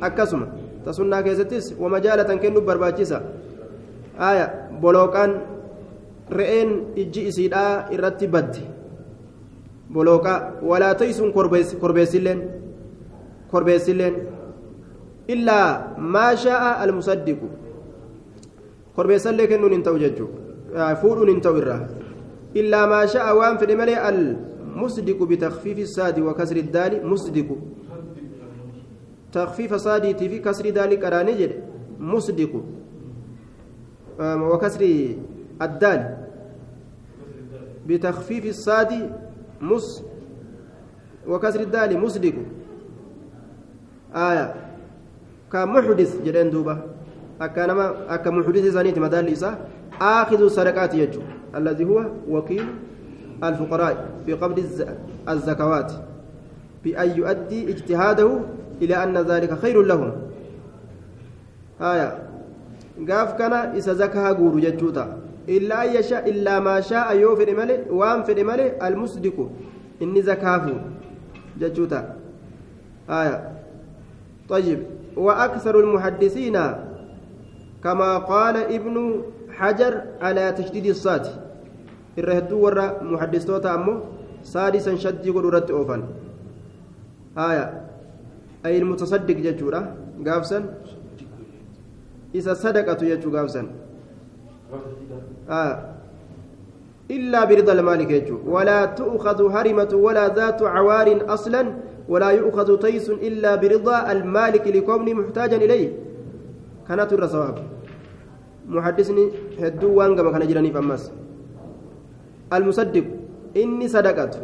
akkasuma 0.00 0.46
tasunnaa 0.84 1.22
keessattis 1.22 1.74
wamajaalatan 1.76 2.38
kennu 2.40 2.60
barbaachisa 2.64 3.20
aya 4.29 4.45
bolooqaan 4.81 5.31
re'een 6.39 6.71
ijji 7.03 7.27
isiidhaa 7.31 7.87
irratti 7.95 8.27
badde 8.27 8.61
bolooqaa 9.93 10.37
walaa 10.71 10.93
taysun 10.95 11.33
korbeessilleen 11.81 12.43
korbeessilleen 13.51 14.15
illaa 15.27 15.95
maa 15.97 16.35
shaa'a 16.45 16.77
almusaddiqu 16.85 17.49
korbeessallee 18.95 19.47
kennuun 19.47 19.75
hin 19.77 19.83
ta'u 19.83 19.99
jechuu 20.05 20.29
fuudhuun 21.01 21.33
hin 21.33 21.41
ta'u 21.47 21.57
irraa 21.63 21.81
illaa 22.63 22.85
maa 22.93 23.03
shaa'a 23.15 23.35
waan 23.41 23.59
fedhe 23.59 23.75
malee 23.83 23.99
al 24.11 24.21
مصدق 24.75 25.23
بتخفيف 25.23 25.79
الصاد 25.79 26.19
وكسر 26.19 26.55
الدال 26.55 27.07
مصدق 27.07 27.57
تخفيف 29.31 29.73
صادي 29.73 30.13
في 30.15 30.39
كسر 30.39 30.69
دال 30.69 30.95
كرانجل 30.99 31.51
مصدق 31.99 32.53
وكسر 34.20 34.82
الدال. 35.62 36.16
بتخفيف 37.86 38.44
الصاد 38.46 39.10
مس 39.62 40.02
وكسر 41.28 41.60
الدال 41.60 42.00
مصدق. 42.00 42.34
آية. 44.14 44.54
كمحدث 45.52 46.22
جلين 46.24 46.50
دوبة. 46.50 46.78
أكنما 47.40 48.14
أكمحدث 48.14 48.64
زانيت 48.64 48.98
مدال 48.98 49.36
آخذ 50.00 50.48
صدقات 50.48 50.94
يجو. 50.94 51.20
الذي 51.54 51.84
هو 51.84 52.10
وكيل 52.28 52.66
الفقراء 53.44 54.08
في 54.26 54.32
قبض 54.32 54.58
الزكوات. 55.28 55.92
بأن 56.84 57.10
يؤدي 57.10 57.70
اجتهاده 57.70 58.40
إلى 58.82 59.02
أن 59.02 59.18
ذلك 59.18 59.54
خير 59.54 59.82
لهم. 59.82 60.12
آية. 61.80 62.25
قاف 63.08 63.38
كان 63.38 63.52
إذا 63.52 63.92
زكاها 63.92 64.32
قول 64.32 64.60
جتوتا 64.60 65.18
إلا 65.48 65.84
أن 65.84 65.96
يشاء 65.96 66.30
إلا 66.30 66.60
ما 66.60 66.80
شاء 66.80 67.16
يوفر 67.16 67.54
ملي 67.54 67.76
وان 67.90 68.22
في 68.22 68.44
ملي 68.44 68.88
المصدق 68.88 69.36
إني 70.02 70.22
زكاه 70.22 70.66
جتوتا 71.60 72.16
آية 73.10 73.52
طيب 74.48 74.78
وأكثر 75.16 75.80
المحدثين 75.80 76.56
كما 77.84 78.18
قال 78.18 78.56
ابن 78.56 79.22
حجر 79.50 80.02
على 80.20 80.52
تشديد 80.52 80.86
الصاد 80.86 81.26
warra 82.16 82.96
muhaddistoota 83.04 83.76
ammoo 83.76 84.00
saadisan 84.40 84.96
shaddii 84.96 85.32
godhu 85.36 85.48
irratti 85.52 85.72
oofan. 85.76 86.02
Haya 87.36 87.86
أي 88.66 88.78
المتصدق 88.78 89.36
جتشورا 89.46 89.80
قافسا 90.26 90.58
صدقة 92.40 93.00
جتشو 93.08 93.36
قافسا 93.36 93.62
آه 95.50 95.96
إلا 97.10 97.44
برضا 97.44 97.72
المالك 97.72 98.10
يجو 98.10 98.38
ولا 98.46 98.84
تؤخذ 98.84 99.38
هرمة 99.54 99.92
ولا 99.94 100.34
ذات 100.34 100.62
عوار 100.62 101.08
أصلا 101.28 101.62
ولا 102.08 102.30
يؤخذ 102.30 102.78
تيس 102.78 103.10
إلا 103.10 103.54
برضا 103.54 104.12
المالك 104.12 104.64
لكونه 104.68 105.12
محتاجا 105.14 105.56
إليه 105.56 105.92
كانت 106.88 107.12
الرسواب 107.12 107.56
محدثني 108.68 109.24
هدو 109.60 109.94
وانقم 109.98 110.26
كان 110.32 110.48
جراني 110.48 110.70
فمس 110.72 111.12
المصدق 112.52 113.04
إني 113.56 113.88
صدقت 113.88 114.34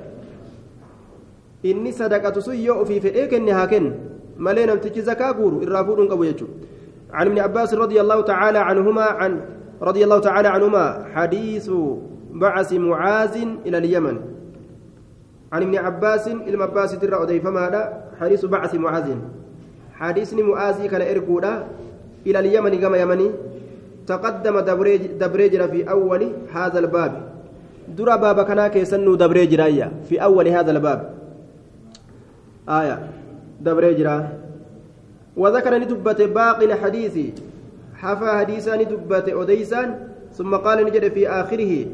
إني 1.65 1.93
صدقت 1.93 2.39
سيء 2.39 2.85
في 2.85 3.01
فئيك 3.01 3.35
إني 3.35 3.53
هاكن 3.53 3.85
ملينا 4.39 4.73
امتجي 4.73 5.03
زكاة 5.03 5.33
قولوا 5.33 5.63
الرافود 5.63 5.99
قبو 6.11 6.23
يجو 6.25 6.47
عن 7.13 7.27
ابن 7.27 7.39
عباس 7.39 7.75
رضي 7.75 8.01
الله 8.01 8.21
تعالى 8.21 8.59
عنهما 8.59 9.03
عن 9.03 9.41
رضي 9.83 10.05
الله 10.05 10.19
تعالى 10.19 10.49
عنهما 10.49 11.05
حديث 11.15 11.71
بعث 12.33 12.73
معاذ 12.73 13.37
إلى 13.67 13.79
اليمن. 13.79 14.17
عن 15.53 15.63
ابن 15.63 15.77
عباس 15.77 16.29
إلى 16.29 16.63
عباس 16.63 16.99
ترى 16.99 17.15
أضيف 17.15 17.47
ماذا 17.47 17.83
حديث 18.21 18.45
بعث 18.45 18.75
معاذ. 18.75 19.09
حديث 20.01 20.35
معاذ 20.35 20.87
كان 20.87 21.03
إرقودا 21.03 21.65
إلى 22.27 22.39
اليمن 22.39 22.73
كما 22.81 22.97
يمني. 22.97 23.31
تقدم 24.07 24.61
دبريجر 25.21 25.69
في 25.69 25.81
أول 25.91 26.23
هذا 26.55 26.79
الباب. 26.79 27.13
درى 27.89 28.19
باب 28.19 28.39
كان 28.49 28.67
كيسنو 28.67 29.15
دبريجر 29.15 29.61
في 30.09 30.23
أول 30.23 30.49
هذا 30.49 30.71
الباب. 30.71 31.01
آية. 32.69 32.97
دبريجر 33.61 34.09
وذكر 35.37 35.79
ندبة 35.79 36.27
باقي 36.27 36.65
الحديث 36.65 37.17
حفى 37.97 38.31
حديثا 38.31 38.77
ندبة 38.77 39.43
أديسان 39.43 39.89
ثم 40.33 40.55
قال 40.57 40.85
نجد 40.87 41.13
في 41.13 41.29
آخره 41.29 41.87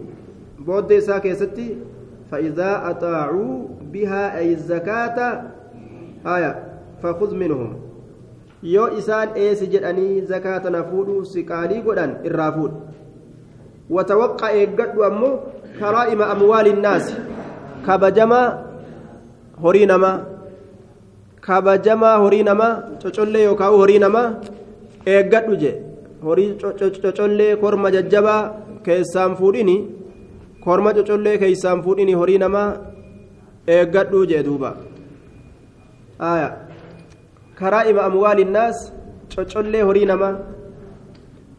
بود 0.59 0.98
ساكي 0.98 1.35
ستي 1.35 1.77
فإذا 2.31 2.90
أطاعوا 2.90 3.68
بها 3.92 4.38
أي 4.38 4.53
الزكاة 4.53 5.42
آية 6.27 6.64
فخذ 7.03 7.35
منهم 7.35 7.88
isaan 8.62 9.29
eesi 9.38 9.66
jedhanii 9.70 10.20
zakaata 10.27 10.70
na 10.70 10.83
fuudhuu 10.85 11.24
si 11.24 11.44
qaalii 11.46 11.83
godhan 11.83 12.16
irraa 12.27 12.53
fuudhu 12.53 12.81
watawaqqa 13.90 14.51
eeggadhu 14.53 15.05
ammoo 15.05 15.38
karaa'ima 15.79 16.27
amwaali 16.27 16.70
innaasi 16.70 17.14
kabajamaa 21.48 22.16
horii 22.22 22.44
namaa 22.48 22.72
cocollee 23.02 23.44
yookaan 23.48 23.76
horii 23.80 24.00
namaa 24.04 24.26
eeggadhu 25.12 25.54
je 25.62 25.70
horii 26.24 26.48
cocollee 27.02 27.52
korma 27.62 27.92
jajjabaa 27.94 28.40
keessaan 28.87 29.37
fuudhini 29.38 29.76
korma 30.64 30.92
cocollee 30.98 31.37
keessaan 31.42 31.80
fuudhini 31.84 32.18
horii 32.20 32.38
namaa 32.44 32.68
eeggadhu 33.76 34.20
jee 34.32 34.42
duuba 34.48 34.70
karaa'ima 37.61 38.04
amwaali 38.08 38.46
innaas 38.48 38.84
cocollee 39.37 39.82
horii 39.88 40.06
namaa 40.12 40.34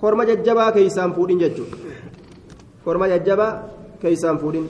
korma 0.03 0.29
jajjabaa 0.31 0.69
keessaan 0.77 1.17
fuudhin 1.17 1.43
jechuudha 1.45 1.77
korma 2.85 3.11
jajjabaa 3.15 3.51
keessaan 4.05 4.39
fuudhin 4.45 4.69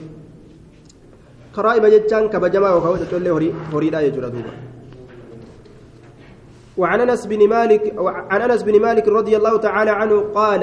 karaa'ima 1.54 1.94
jechaan 1.94 2.32
kabajamaa 2.32 2.74
yookaan 2.74 3.00
cocollee 3.04 3.38
horiidhaa 3.72 4.04
jechuudha 4.08 4.34
duuba. 4.34 4.69
وعن 6.80 7.00
أنس 7.00 7.26
بن 7.26 7.40
مالك 7.48 7.82
عن 8.30 8.40
أنس 8.46 8.62
بن 8.62 8.80
مالك 8.80 9.08
رضي 9.08 9.34
الله 9.36 9.54
تعالى 9.66 9.90
عنه 9.90 10.16
قال 10.38 10.62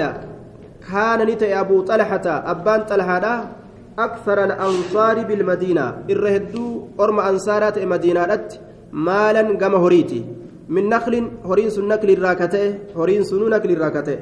كان 0.92 1.20
نتي 1.30 1.60
أبو 1.62 1.82
طلحة 1.82 2.26
أبان 2.52 2.82
طلحة 2.92 3.26
أكثر 4.00 4.38
الأنصار 4.44 5.16
بالمدينة. 5.30 5.86
الرهدو 6.10 6.66
أرم 7.00 7.20
أنصارات 7.20 7.78
مدينه 7.80 8.48
مالا 8.92 9.44
كما 9.62 9.78
هريتي 9.78 10.22
من 10.70 10.90
نخل 10.90 11.14
هرين 11.46 11.70
سن 11.70 11.88
نكل 11.88 12.10
الراكتة 12.18 12.64
هرين 12.98 13.24
سن 13.24 13.50
نكل 13.50 13.72
الراكتة. 13.72 14.18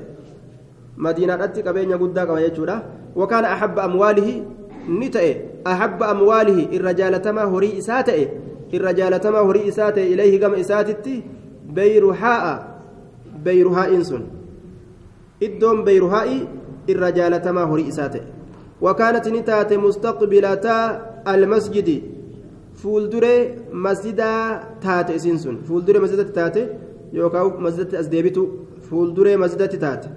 مدينة 0.98 1.46
كبينيا 1.46 1.96
غدا 1.96 2.24
كما 2.26 2.84
وكان 3.16 3.46
أحب 3.46 3.80
أمواله 3.80 4.30
نتئ 4.90 5.28
أحب 5.68 6.04
أمواله 6.04 6.60
الرجال 6.78 7.14
تما 7.22 7.44
هري 7.44 7.70
إساته. 7.80 8.28
الرجال 8.74 9.14
تما 9.20 9.40
هري 9.40 9.62
إساته 9.70 10.04
إليه 10.14 10.34
كما 10.42 10.60
اساتتي 10.60 11.24
بيرهاء 11.74 12.46
بيرهاء 13.46 14.02
سن 14.02 14.24
إدوم 15.44 15.84
بيرهاء 15.84 16.48
الرجال 16.90 17.42
تما 17.42 17.64
هري 17.64 17.88
اساته 17.90 18.22
وكانت 18.82 19.28
نتات 19.28 19.74
مستقبلة 19.74 20.66
المسجد 21.28 22.16
isiin 25.16 25.38
sun 25.40 25.58
fuulduree 25.68 26.00
masjidatti 26.00 26.34
taate 26.34 26.62
yookaan 27.14 27.52
masjidatti 27.66 27.96
as 27.98 28.08
deebitu 28.12 28.42
fuulduree 28.90 29.38
masjidatti 29.38 29.78
taate 29.78 30.10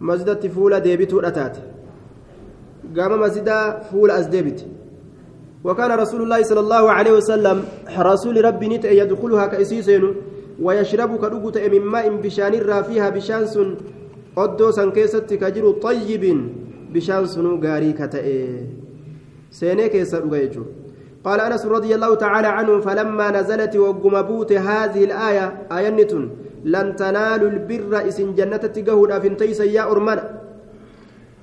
masjidatti 0.00 0.48
fuula 0.48 0.80
deebituudha 0.86 1.30
taate 1.38 1.60
gama 2.96 3.16
masjidaa 3.24 3.64
fuula 3.90 4.14
as 4.14 4.28
deebiti 4.34 4.66
وكان 5.64 5.90
رسول 5.90 6.22
الله 6.22 6.42
صلى 6.42 6.60
الله 6.60 6.90
عليه 6.90 7.12
وسلم 7.12 7.64
رسول 7.98 8.44
ربي 8.44 8.68
نت 8.68 8.84
يدخلها 8.84 9.46
كأسيسين 9.46 10.04
ويشرب 10.62 11.10
كدوغت 11.22 11.58
من 11.58 11.80
ماء 11.80 12.06
بشان 12.16 12.52
فيها 12.82 13.08
بشان 13.10 13.46
سن. 13.46 13.74
أدو 14.38 14.70
سن 14.70 14.90
كيست 14.90 15.34
كجر 15.34 15.70
طيب. 15.70 16.24
بشان 16.92 17.26
سنو 17.26 17.60
غاري 17.64 17.92
كتئ. 17.92 18.26
سيني 19.50 19.88
كيسر 19.88 20.22
قال 21.24 21.40
أنس 21.40 21.66
رضي 21.66 21.94
الله 21.94 22.14
تعالى 22.14 22.46
عنه 22.46 22.80
فلما 22.80 23.30
نزلت 23.30 23.76
وقمبوت 23.76 24.52
هذه 24.52 25.04
الآية 25.04 25.66
آية 25.72 25.88
لن 26.64 26.96
تنالوا 26.96 27.50
البر 27.50 28.08
إسن 28.08 28.34
جنة 28.34 28.56
تجهد 28.56 29.18
فنتيس 29.22 29.60
يا 29.60 29.90
ارمنا 29.90 30.40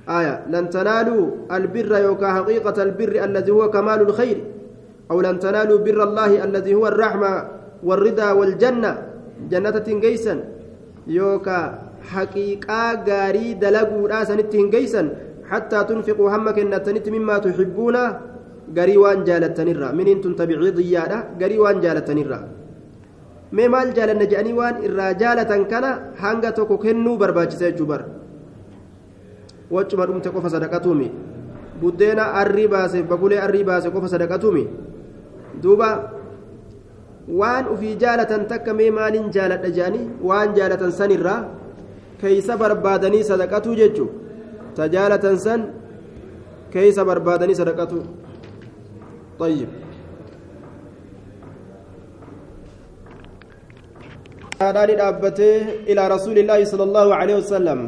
آية 0.09 0.45
لن 0.49 0.69
تنالوا 0.69 1.27
البر 1.51 1.91
يوكا 1.97 2.27
حقيقة 2.33 2.83
البر 2.83 3.23
الذي 3.23 3.51
هو 3.51 3.69
كمال 3.69 4.01
الخير 4.01 4.43
أو 5.11 5.21
لن 5.21 5.39
تنالوا 5.39 5.77
بر 5.77 6.03
الله 6.03 6.43
الذي 6.43 6.73
هو 6.75 6.87
الرحمة. 6.87 7.54
والرضا 7.83 8.31
والجنة 8.31 8.91
جنة 9.51 9.69
تنجيسا 9.87 10.35
يوكا 11.07 11.59
حقيقة 12.11 12.81
غاري 13.07 13.53
دلقوا 13.53 14.07
راسا 14.07 14.35
نتهنجيسا 14.35 15.01
حتى 15.49 15.79
تنفقوا 15.83 16.29
همك 16.35 16.57
النتنت 16.59 17.05
مما 17.09 17.35
تحبون 17.37 17.97
tabiciidiyyaadha 20.39 21.17
garii 21.39 21.59
waan 21.63 21.81
jaalattanirra 21.83 22.39
mee 23.51 23.67
maal 23.73 23.93
jaalanna 23.97 24.25
jedhanii 24.31 24.57
waan 24.59 24.81
irraa 24.87 25.13
jaalatan 25.21 25.65
kana 25.71 25.89
hanga 26.23 26.51
tokko 26.51 26.77
kennuu 26.77 27.17
barbaachisa 27.17 27.65
jechuu 27.69 27.85
bar 27.91 28.01
wachuma 29.75 30.07
dhumte 30.07 30.29
qofa 30.35 30.49
sadaqatuumi 30.55 31.11
buddeena 31.81 32.33
arrii 32.41 32.67
baase 32.67 33.03
bagulee 33.11 33.39
arrii 33.45 33.63
baase 33.69 33.89
qofa 33.95 34.07
sadaqatuumi 34.15 34.65
duuba 35.61 35.89
waan 37.27 37.67
ufii 37.73 37.95
jaalatan 38.03 38.45
takka 38.51 38.73
mee 38.73 38.91
maaliin 38.97 39.31
jaaladha 39.35 39.69
jedhanii 39.77 40.09
waan 40.29 40.53
jaalatan 40.57 40.91
sanirraa 40.99 41.39
keeysa 42.21 42.57
barbaadanii 42.57 43.23
sadaqatuu 43.31 43.75
jechuu 43.81 44.09
ta 44.75 44.87
jaalatan 44.95 45.37
san 45.47 45.61
keeysa 46.73 47.05
barbaadanii 47.05 47.55
sadaqatuu 47.63 48.03
طيب 49.39 49.67
هذا 54.61 54.85
دابته 54.85 55.53
إلى 55.91 56.07
رسول 56.07 56.37
الله 56.39 56.59
صلى 56.71 56.83
الله 56.83 57.07
عليه 57.15 57.35
وسلم 57.35 57.79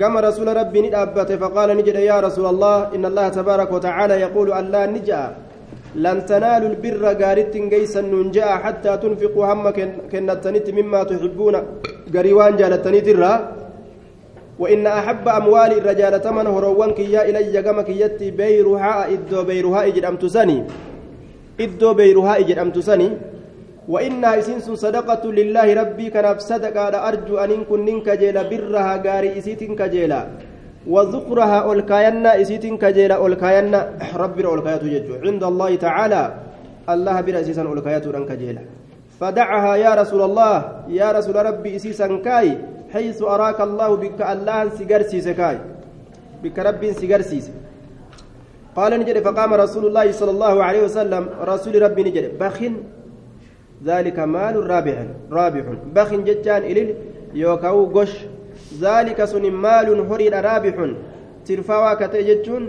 قام 0.00 0.14
رسول 0.18 0.48
ربي 0.56 0.80
ندابته 0.86 1.36
فقال 1.36 1.68
نجد 1.78 1.94
يا 1.94 2.18
رسول 2.20 2.46
الله 2.46 2.76
إن 2.94 3.04
الله 3.10 3.26
تبارك 3.28 3.70
وتعالى 3.72 4.14
يقول 4.26 4.48
ألا 4.52 4.86
نجا 4.86 5.22
لن 5.94 6.18
تنالوا 6.26 6.68
البر 6.68 7.04
قارت 7.20 7.54
قيسا 7.72 8.00
ننجا 8.00 8.46
حتى 8.64 8.92
تنفقوا 9.02 9.46
هم 9.52 9.70
كنتنت 10.12 10.66
مما 10.70 11.00
تحبون. 11.02 11.56
قريوان 12.14 12.56
جالتني 12.56 13.00
ترى 13.00 13.32
وإن 14.58 14.86
أحب 14.86 15.28
أموال 15.28 15.72
الرجال 15.78 16.14
تمن 16.20 16.46
هروان 16.46 16.90
كيا 16.98 17.20
إلي 17.28 17.62
جمك 17.62 17.88
يتي 17.88 18.30
بيرها 18.30 19.12
إدو 19.12 19.42
بيرها 19.48 19.80
إجد 19.88 20.04
أم 20.04 20.16
تسني 20.16 20.58
إدو 21.60 21.94
بيرها 21.94 22.32
إجد 22.38 22.58
أم 22.58 22.70
تسني 22.70 23.08
وإنها 23.88 24.38
إسنس 24.38 24.70
صدقة 24.84 25.24
لله 25.38 25.66
ربي 25.80 26.06
كنف 26.14 26.38
صدقة 26.50 27.08
أرجو 27.08 27.36
أن 27.44 27.64
كن 27.64 27.80
ننك 27.88 28.08
جيلا 28.20 28.42
برها 28.50 29.02
غاري 29.04 29.38
إسيتن 29.38 29.72
كجيلا 29.80 30.20
وذكرها 30.86 31.58
أولكاينا 31.68 32.40
إسيتن 32.40 32.76
كجيلا 32.76 33.14
أولكاينا 33.14 33.78
ربي 34.16 34.46
أولكايات 34.46 34.84
ججو 34.84 35.14
عند 35.24 35.44
الله 35.44 35.76
تعالى 35.76 36.34
الله 36.88 37.20
برأسيسا 37.20 37.62
أولكايات 37.62 38.08
كجيلا. 38.08 38.62
فدعها 39.20 39.76
يا 39.76 39.94
رسول 39.94 40.22
الله 40.22 40.54
يا 40.88 41.12
رسول 41.12 41.36
ربي 41.36 41.76
إسيسا 41.76 42.06
كاي 42.24 42.58
حيث 42.92 43.22
أراك 43.22 43.60
الله 43.60 43.90
بك 43.96 44.20
الله 44.32 44.68
سيجرسيس 44.68 45.28
كاي. 45.28 45.58
بك 46.42 46.58
ربي 46.58 46.92
سيجرسيس 46.92 47.50
قال 48.76 49.00
نجد 49.00 49.18
فقام 49.20 49.54
رسول 49.54 49.86
الله 49.86 50.12
صلى 50.12 50.30
الله 50.30 50.64
عليه 50.64 50.82
وسلم 50.84 51.28
رسول 51.42 51.82
ربي 51.82 52.02
نجد 52.02 52.38
بخ 52.40 52.58
ذلك 53.84 54.18
مال 54.18 54.70
رابح 54.70 54.96
رابح. 55.32 55.64
بخ 55.94 56.10
ججان 56.14 56.62
إلل 56.62 56.94
يوكاو 57.34 57.84
قش 57.98 58.12
ذلك 58.80 59.24
سن 59.24 59.44
مال 59.50 59.88
هريد 60.10 60.34
رابح. 60.34 60.76
ترفاوا 61.46 61.94
كتججون 61.94 62.64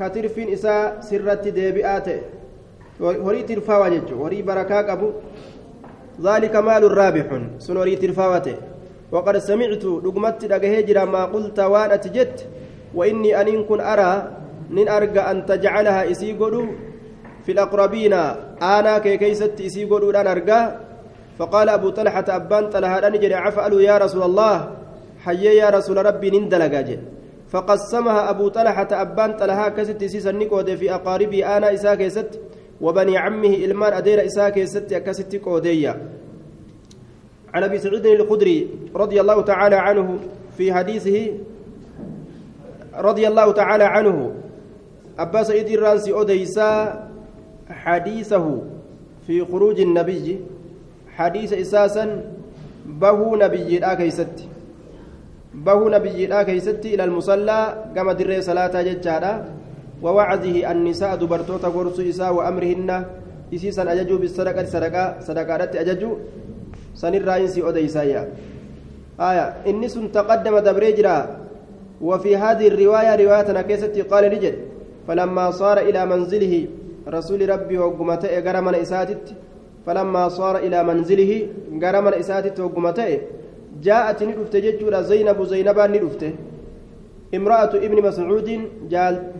كترفين 0.00 0.52
إساء 0.52 1.00
سرت 1.00 1.48
ديبئات. 1.48 2.08
هري 3.00 3.42
ترفاوا 3.42 3.88
ججو 3.88 4.14
هري 4.24 4.42
بركاك 4.42 4.88
أبو 4.88 5.10
ذلك 6.22 6.54
مال 6.56 6.82
رابح 6.86 7.26
سن 7.58 7.76
هري 7.76 7.96
ترفاوته 7.96 8.56
وقد 9.12 9.38
سمعت 9.38 9.84
لقمت 9.84 10.44
دقهجر 10.44 10.98
ما 11.06 11.24
قلت 11.24 11.58
وأنا 11.60 11.96
تجت 11.96 12.46
وإني 12.94 13.40
أن 13.40 13.64
كن 13.64 13.80
أرى 13.80 14.12
نن 14.70 14.88
أرجى 14.88 15.20
أن 15.20 15.46
تجعلها 15.46 16.10
إسي 16.10 16.32
قدو. 16.32 16.66
في 17.42 17.52
الأقربين 17.52 18.12
أنا 18.62 18.98
كي 18.98 19.16
كيست 19.16 19.60
إسي 19.60 19.84
قدو 19.84 20.10
أن 20.10 20.26
أرجى 20.26 20.60
فقال 21.38 21.68
أبو 21.68 21.88
طلحة 21.90 22.24
أبان 22.28 22.70
طلحة 22.70 23.06
أنجري 23.06 23.34
عفألوا 23.34 23.80
يا 23.80 23.98
رسول 23.98 24.22
الله. 24.22 24.81
حي 25.24 25.44
يا 25.44 25.70
رسول 25.70 26.06
ربي 26.06 26.30
نندلقا 26.30 26.98
فقسمها 27.52 28.30
أبو 28.30 28.48
طلحة 28.48 28.88
أبان 28.92 29.36
طلحة 29.36 29.68
كست 29.68 30.02
إسيسا 30.02 30.32
نكود 30.32 30.74
في 30.74 30.94
أقاربي 30.94 31.46
أنا 31.46 31.74
إسا 31.74 31.94
كيست 31.94 32.40
وبني 32.80 33.18
عمه 33.18 33.54
إلمان 33.64 33.92
أدير 33.92 34.26
إسا 34.26 34.48
كيست 34.48 34.94
كست 34.94 35.36
كودية 35.36 36.02
عن 37.54 37.62
أبي 37.62 37.78
سعيد 37.78 38.06
الخدري 38.06 38.68
رضي 38.96 39.20
الله 39.20 39.42
تعالى 39.42 39.76
عنه 39.76 40.18
في 40.56 40.72
حديثه 40.72 41.32
رضي 42.94 43.28
الله 43.28 43.52
تعالى 43.52 43.84
عنه. 43.84 44.32
أبا 45.18 45.42
سعيد 45.42 45.68
الرانسي 45.68 46.12
أديسا 46.20 46.72
حديثه 47.70 48.62
في 49.26 49.44
خروج 49.44 49.80
النبي 49.80 50.40
حديث 51.16 51.52
إساسا 51.52 52.24
به 52.86 53.36
نبي 53.36 53.78
الآكيست 53.78 54.51
به 55.54 55.78
نبي 55.88 56.24
الآكيست 56.24 56.80
إلى 56.80 57.04
المصلى 57.04 57.60
كما 57.94 58.12
در 58.12 58.40
صلاة 58.40 58.72
ججارة. 58.82 59.32
ووعده 60.02 60.56
النساء 60.72 61.14
دبرتوتا 61.14 61.68
قرص 61.68 62.00
إساء 62.00 62.34
وأمرهن. 62.34 62.90
إسيسا 63.54 63.84
أججوا 63.92 64.18
بالصدقة 64.18 64.64
صدقة 64.64 65.20
صدقة 65.20 65.80
أججوا 65.80 66.14
سنرى 66.96 67.34
إنسي 67.40 67.60
أديسايا 67.68 68.22
آية 69.20 69.46
إني 69.68 69.88
تقدم 69.88 70.58
دبريجرا 70.58 71.16
وفي 72.00 72.36
هذه 72.36 72.66
الرواية 72.68 73.12
رواية 73.16 73.62
كيستي 73.62 74.02
قال 74.02 74.24
نجد. 74.24 74.54
فلما 75.08 75.50
صار 75.50 75.78
إلى 75.78 76.06
منزله 76.06 76.54
رسول 77.08 77.48
ربي 77.48 77.78
وقمته 77.78 78.38
غرمنا 78.38 78.82
إساتت. 78.82 79.24
فلما 79.86 80.28
صار 80.28 80.56
إلى 80.66 80.78
منزله 80.84 81.32
غرمنا 81.82 82.20
إساتت 82.20 82.60
وقمته. 82.60 83.18
جاءت 83.86 84.18
ندفت 84.28 84.54
ججورا 84.64 85.00
زينب 85.10 85.38
زينبا 85.52 85.84
ندفت. 85.94 86.22
امرأة 87.38 87.72
ابن 87.86 87.98
مسعود 88.08 88.48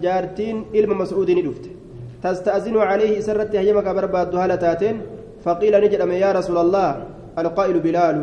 جارتين 0.04 0.56
علم 0.74 0.90
مسعود 1.02 1.30
ندفت. 1.38 1.64
تستأذن 2.24 2.76
عليه 2.90 3.14
سرت 3.26 3.52
هيمك 3.56 3.86
برباد 3.96 4.34
هالتاتين 4.34 4.96
فقيل 5.44 5.74
نجد 5.84 6.00
يا 6.24 6.30
رسول 6.38 6.58
الله؟ 6.64 6.88
القائل 7.38 7.76
بلال. 7.86 8.18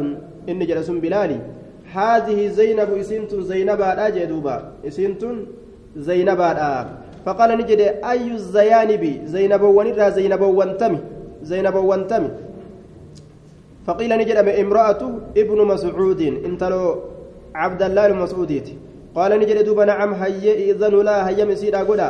إن 0.50 0.60
جلس 0.70 0.90
بلالي. 1.04 1.40
هذه 1.98 2.40
زينب 2.48 2.90
إسنت 3.02 3.32
زينب 3.50 3.82
أجدوبا 4.06 4.56
إسنت 4.88 5.24
زينب 6.08 6.42
فقال 7.26 7.50
نجد 7.60 7.82
أي 8.12 8.28
الزيانب؟ 8.40 9.04
زينب 9.34 9.64
ونرى 9.78 10.08
زينب 10.18 10.42
وانتمي. 10.42 11.00
زينب 11.50 11.76
وانتمي. 11.90 12.30
فقيل 13.90 14.12
نجد 14.22 14.38
امرأة 14.38 15.02
ابن 15.38 15.60
مسعود 15.72 16.22
انت 16.22 16.62
لو 16.64 16.84
عبد 17.56 17.82
الله 17.84 18.06
المسعوديت 18.06 18.68
قال 19.18 19.32
نجد 19.42 19.58
دوبا 19.66 19.86
نعم 19.86 20.14
هيا 20.14 20.54
إذن 20.70 20.94
لا 21.10 21.18
هيا 21.28 21.46
مسيرا 21.46 21.80
قدا 21.90 22.10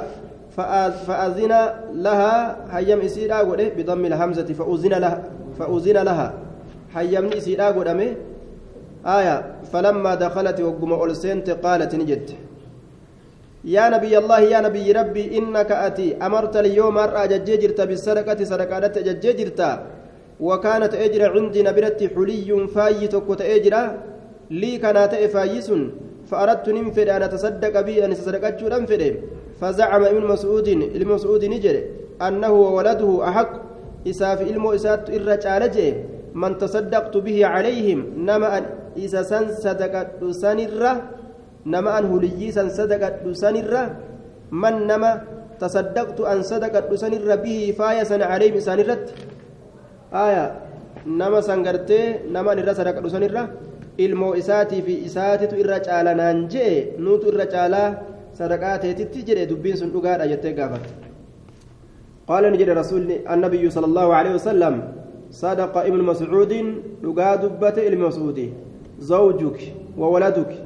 فأذن 1.08 1.54
لها 2.06 2.36
هيا 2.76 2.96
مسيرا 3.04 3.38
قدا 3.50 3.66
بضم 3.78 4.04
الهمزة 4.12 4.50
فأذن 4.60 4.94
لها 5.04 5.18
فأذن 5.60 5.98
لها 6.10 6.28
hayyamni 6.94 7.38
isiidhaa 7.38 7.72
godhame 7.74 8.18
aya 9.04 9.44
falammaa 9.72 10.16
dakalati 10.16 10.64
wagguma 10.64 10.96
ol 10.98 11.16
seente 11.16 11.54
qaalat 11.64 11.94
ni 11.94 12.06
jette 12.06 12.36
yaa 13.64 13.90
nabiy 13.90 14.18
allaahi 14.18 14.52
yaa 14.52 14.62
nabiyyi 14.68 14.94
rabbii 15.00 15.28
innaka 15.40 15.80
ati 15.88 16.16
amarta 16.28 16.62
liyyooma 16.66 17.02
har'a 17.02 17.22
ajajjee 17.22 17.58
jirta 19.40 19.70
bisadaqati 20.40 20.88
sadaqaadhatti 20.92 20.98
ajajjee 20.98 21.20
jirta 21.20 21.20
وكان 21.20 21.20
تأجر 21.20 21.32
عندي 21.36 21.64
نبرتي 21.64 22.10
حلي 22.16 22.68
فاي 22.68 23.08
تكو 23.08 23.34
تأجر 23.34 23.76
لي 24.52 24.78
كان 24.78 25.28
فايس 25.28 25.72
فأردت 26.30 26.70
ننفر 26.70 27.08
أن 27.16 27.24
أتصدق 27.24 27.82
به 27.82 28.06
أن 28.06 28.14
تصدقت 28.14 28.64
ننفر 28.64 29.02
فزعم 29.62 30.04
ابن 30.04 30.24
مسعود 30.28 30.68
المسعود 30.68 31.46
نجر 31.46 31.76
أنه 32.22 32.52
وولده 32.52 33.30
أحق. 33.30 33.70
إساف 34.08 34.42
إلمو 34.42 34.74
إسات 34.74 35.10
إرجال 35.10 35.94
من 36.34 36.58
تصدقت 36.58 37.18
به 37.18 37.46
عليهم 37.46 38.00
نما 38.28 38.58
أن 38.58 38.64
إذا 38.98 39.22
سن 39.22 39.52
صدقت 39.52 40.24
سنرة 40.32 40.94
نما 41.66 42.00
أن 42.00 42.06
هلي 42.12 42.52
سن 42.52 42.70
صدقت 42.70 43.28
سنرة 43.44 43.84
من 44.52 44.88
نما 44.88 45.12
تصدقت 45.60 46.20
أن 46.22 46.42
صدقت 46.42 46.94
سنرة 46.94 47.36
به 47.36 47.74
فايسا 47.78 48.18
عليهم 48.32 48.60
سنرت 48.60 49.06
aayaa 50.14 50.50
nama 51.06 51.42
sangartee 51.42 52.22
namaan 52.36 52.60
irra 52.62 52.74
sadaqa 52.80 53.02
dhusanirra 53.02 53.44
ilmoo 54.06 54.34
isaatii 54.42 54.82
fi 54.88 54.94
isaatitu 55.10 55.56
irra 55.64 55.80
caala 55.88 56.16
naan 56.22 56.48
jee 56.54 56.94
nuutu 56.98 57.28
irra 57.32 57.46
caalaa 57.54 57.90
sadaqaa 58.40 58.78
teetitti 58.86 59.26
jedhe 59.28 59.46
dubbiin 59.52 59.78
sun 59.78 59.92
dhugaadha 59.94 60.28
jettee 60.32 60.54
gaafate. 60.60 60.90
Qaala 62.28 62.50
ni 62.52 62.58
jedhe 62.62 62.74
rasuulli 62.82 63.22
annabiyyu 63.34 63.72
sala 63.76 63.88
allahu 63.92 64.12
aleyhi 64.20 64.38
wasalam 64.40 64.82
sadaqa 65.42 65.86
ibnu 65.90 66.04
mascuudin 66.12 66.68
dhugaa 67.04 67.36
dubbate 67.44 67.86
ilmi 67.90 68.04
mascuudi 68.08 68.48
zawjuki 69.12 69.74
wa 69.98 70.10
waladuki 70.14 70.58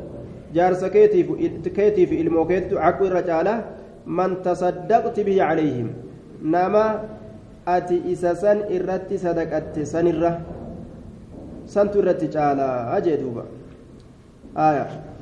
jaarsa 0.56 0.90
keetiif 0.90 2.12
ilmoo 2.22 2.46
keettu 2.52 2.80
caqu 2.84 3.10
irra 3.10 3.24
caalaa 3.30 3.60
man 4.06 4.38
tasaddaqti 4.48 5.24
nama 6.56 6.84
عليهم 7.68 7.78
نما 7.78 7.78
أتي 7.78 8.12
إسسان 8.14 8.58
إرت 8.72 9.14
صدقت 9.14 9.80
سنرة 9.80 10.42
سنت 11.68 11.96
إرت 11.98 12.24
جالا 12.24 12.98
أجدوبا 12.98 13.46
آية 14.58 15.13